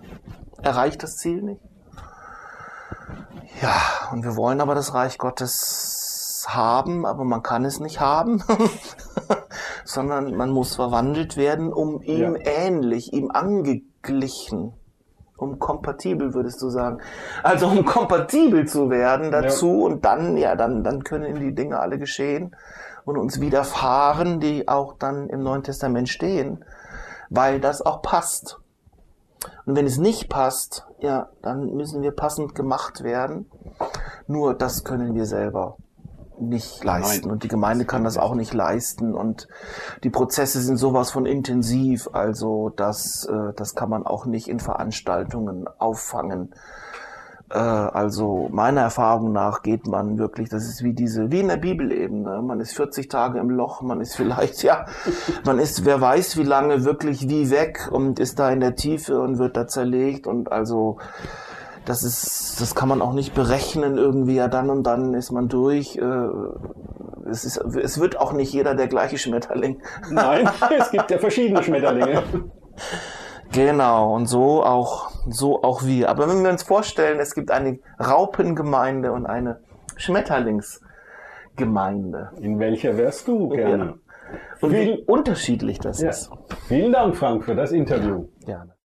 erreicht 0.62 1.04
das 1.04 1.18
Ziel 1.18 1.42
nicht. 1.42 1.62
Ja, 3.62 4.10
und 4.12 4.24
wir 4.24 4.36
wollen 4.36 4.62
aber 4.62 4.76
das 4.76 4.94
Reich 4.94 5.18
Gottes 5.18 6.46
haben, 6.48 7.06
aber 7.06 7.26
man 7.26 7.44
kann 7.44 7.66
es 7.66 7.80
nicht 7.80 8.00
haben, 8.00 8.44
sondern 9.84 10.36
man 10.36 10.50
muss 10.50 10.76
verwandelt 10.76 11.36
werden, 11.36 11.74
um 11.74 12.02
ihm 12.02 12.36
ja. 12.36 12.42
ähnlich, 12.44 13.14
ihm 13.14 13.32
angeglichen, 13.32 14.74
um 15.40 15.60
kompatibel, 15.60 16.34
würdest 16.34 16.62
du 16.62 16.70
sagen. 16.70 17.00
Also 17.44 17.68
um 17.68 17.86
kompatibel 17.86 18.68
zu 18.68 18.90
werden 18.90 19.32
dazu 19.32 19.80
ja. 19.80 19.86
und 19.86 20.06
dann, 20.06 20.38
ja, 20.38 20.56
dann, 20.56 20.84
dann 20.84 21.04
können 21.04 21.40
die 21.40 21.56
Dinge 21.56 21.80
alle 21.80 21.98
geschehen 21.98 22.56
und 23.06 23.18
uns 23.18 23.40
widerfahren, 23.40 24.40
die 24.40 24.68
auch 24.68 24.96
dann 24.98 25.30
im 25.30 25.42
Neuen 25.42 25.64
Testament 25.64 26.10
stehen, 26.10 26.64
weil 27.30 27.60
das 27.60 27.82
auch 27.82 28.02
passt. 28.02 28.60
Und 29.66 29.76
wenn 29.76 29.86
es 29.86 29.98
nicht 29.98 30.30
passt, 30.30 30.86
ja, 31.00 31.30
dann 31.42 31.76
müssen 31.76 32.02
wir 32.02 32.12
passend 32.12 32.56
gemacht 32.56 33.04
werden. 33.04 33.50
Nur 34.28 34.54
das 34.54 34.84
können 34.84 35.16
wir 35.16 35.26
selber 35.26 35.78
nicht 36.40 36.84
leisten 36.84 37.28
Nein. 37.28 37.32
und 37.32 37.44
die 37.44 37.48
Gemeinde 37.48 37.86
kann 37.86 38.04
das 38.04 38.18
auch 38.18 38.36
nicht 38.36 38.54
leisten 38.54 39.14
und 39.14 39.48
die 40.04 40.10
Prozesse 40.10 40.62
sind 40.62 40.78
sowas 40.78 41.12
von 41.12 41.26
intensiv, 41.26 42.10
also 42.14 42.70
das, 42.76 43.26
äh, 43.26 43.54
das 43.56 43.76
kann 43.76 43.90
man 43.90 44.06
auch 44.06 44.26
nicht 44.26 44.48
in 44.48 44.60
Veranstaltungen 44.60 45.68
auffangen. 45.78 46.54
Äh, 47.52 47.58
also 47.58 48.48
meiner 48.52 48.82
Erfahrung 48.82 49.32
nach 49.32 49.64
geht 49.64 49.88
man 49.88 50.18
wirklich, 50.18 50.50
das 50.50 50.66
ist 50.66 50.84
wie 50.84 50.94
diese, 50.94 51.32
wie 51.32 51.40
in 51.40 51.48
der 51.48 51.58
Bibel 51.58 51.92
eben. 51.92 52.22
Ne? 52.22 52.42
Man 52.42 52.60
ist 52.60 52.76
40 52.76 53.10
Tage 53.10 53.40
im 53.40 53.50
Loch, 53.50 53.82
man 53.82 54.02
ist 54.02 54.16
vielleicht, 54.18 54.64
ja, 54.64 54.86
man 55.46 55.60
ist, 55.60 55.86
wer 55.86 56.00
weiß 56.00 56.38
wie 56.38 56.44
lange 56.44 56.84
wirklich 56.86 57.28
wie 57.30 57.50
weg 57.50 57.90
und 57.92 58.20
ist 58.20 58.40
da 58.40 58.50
in 58.52 58.60
der 58.60 58.76
Tiefe 58.76 59.20
und 59.20 59.40
wird 59.40 59.58
da 59.58 59.68
zerlegt 59.68 60.28
und 60.28 60.52
also 60.52 60.98
das 61.90 62.04
ist, 62.04 62.62
das 62.62 62.76
kann 62.76 62.88
man 62.88 63.02
auch 63.02 63.14
nicht 63.14 63.34
berechnen 63.34 63.98
irgendwie, 63.98 64.36
ja 64.36 64.48
dann 64.48 64.70
und 64.70 64.84
dann 64.84 65.16
ist 65.16 65.32
man 65.32 65.48
durch. 65.48 65.98
Äh, 65.98 66.28
es, 67.28 67.46
ist, 67.46 67.58
es 67.58 68.00
wird 68.00 68.20
auch 68.20 68.32
nicht 68.32 68.54
jeder 68.54 68.76
der 68.76 68.88
gleiche 68.88 69.18
Schmetterling. 69.18 69.82
Nein, 70.12 70.48
es 70.78 70.92
gibt 70.92 71.10
ja 71.10 71.18
verschiedene 71.18 71.64
Schmetterlinge. 71.64 72.22
Genau, 73.52 74.14
und 74.14 74.28
so 74.28 74.64
auch, 74.64 75.10
so 75.28 75.64
auch 75.64 75.84
wir. 75.84 76.10
Aber 76.10 76.30
wenn 76.30 76.44
wir 76.44 76.52
uns 76.52 76.62
vorstellen, 76.62 77.20
es 77.20 77.34
gibt 77.34 77.50
eine 77.50 77.80
Raupengemeinde 78.00 79.12
und 79.12 79.26
eine 79.26 79.62
Schmetterlingsgemeinde. 79.96 82.34
In 82.40 82.60
welcher 82.60 82.98
wärst 82.98 83.28
du 83.28 83.50
gerne? 83.50 83.86
Ja. 83.86 83.96
Und 84.62 84.74
wie 84.74 85.04
unterschiedlich 85.08 85.80
das 85.80 86.02
ja. 86.02 86.10
ist. 86.10 86.30
Vielen 86.68 86.92
Dank, 86.92 87.18
Frank, 87.18 87.46
für 87.46 87.56
das 87.56 87.72
Interview. 87.72 88.28
Ja, 88.42 88.58
gerne. 88.58 88.79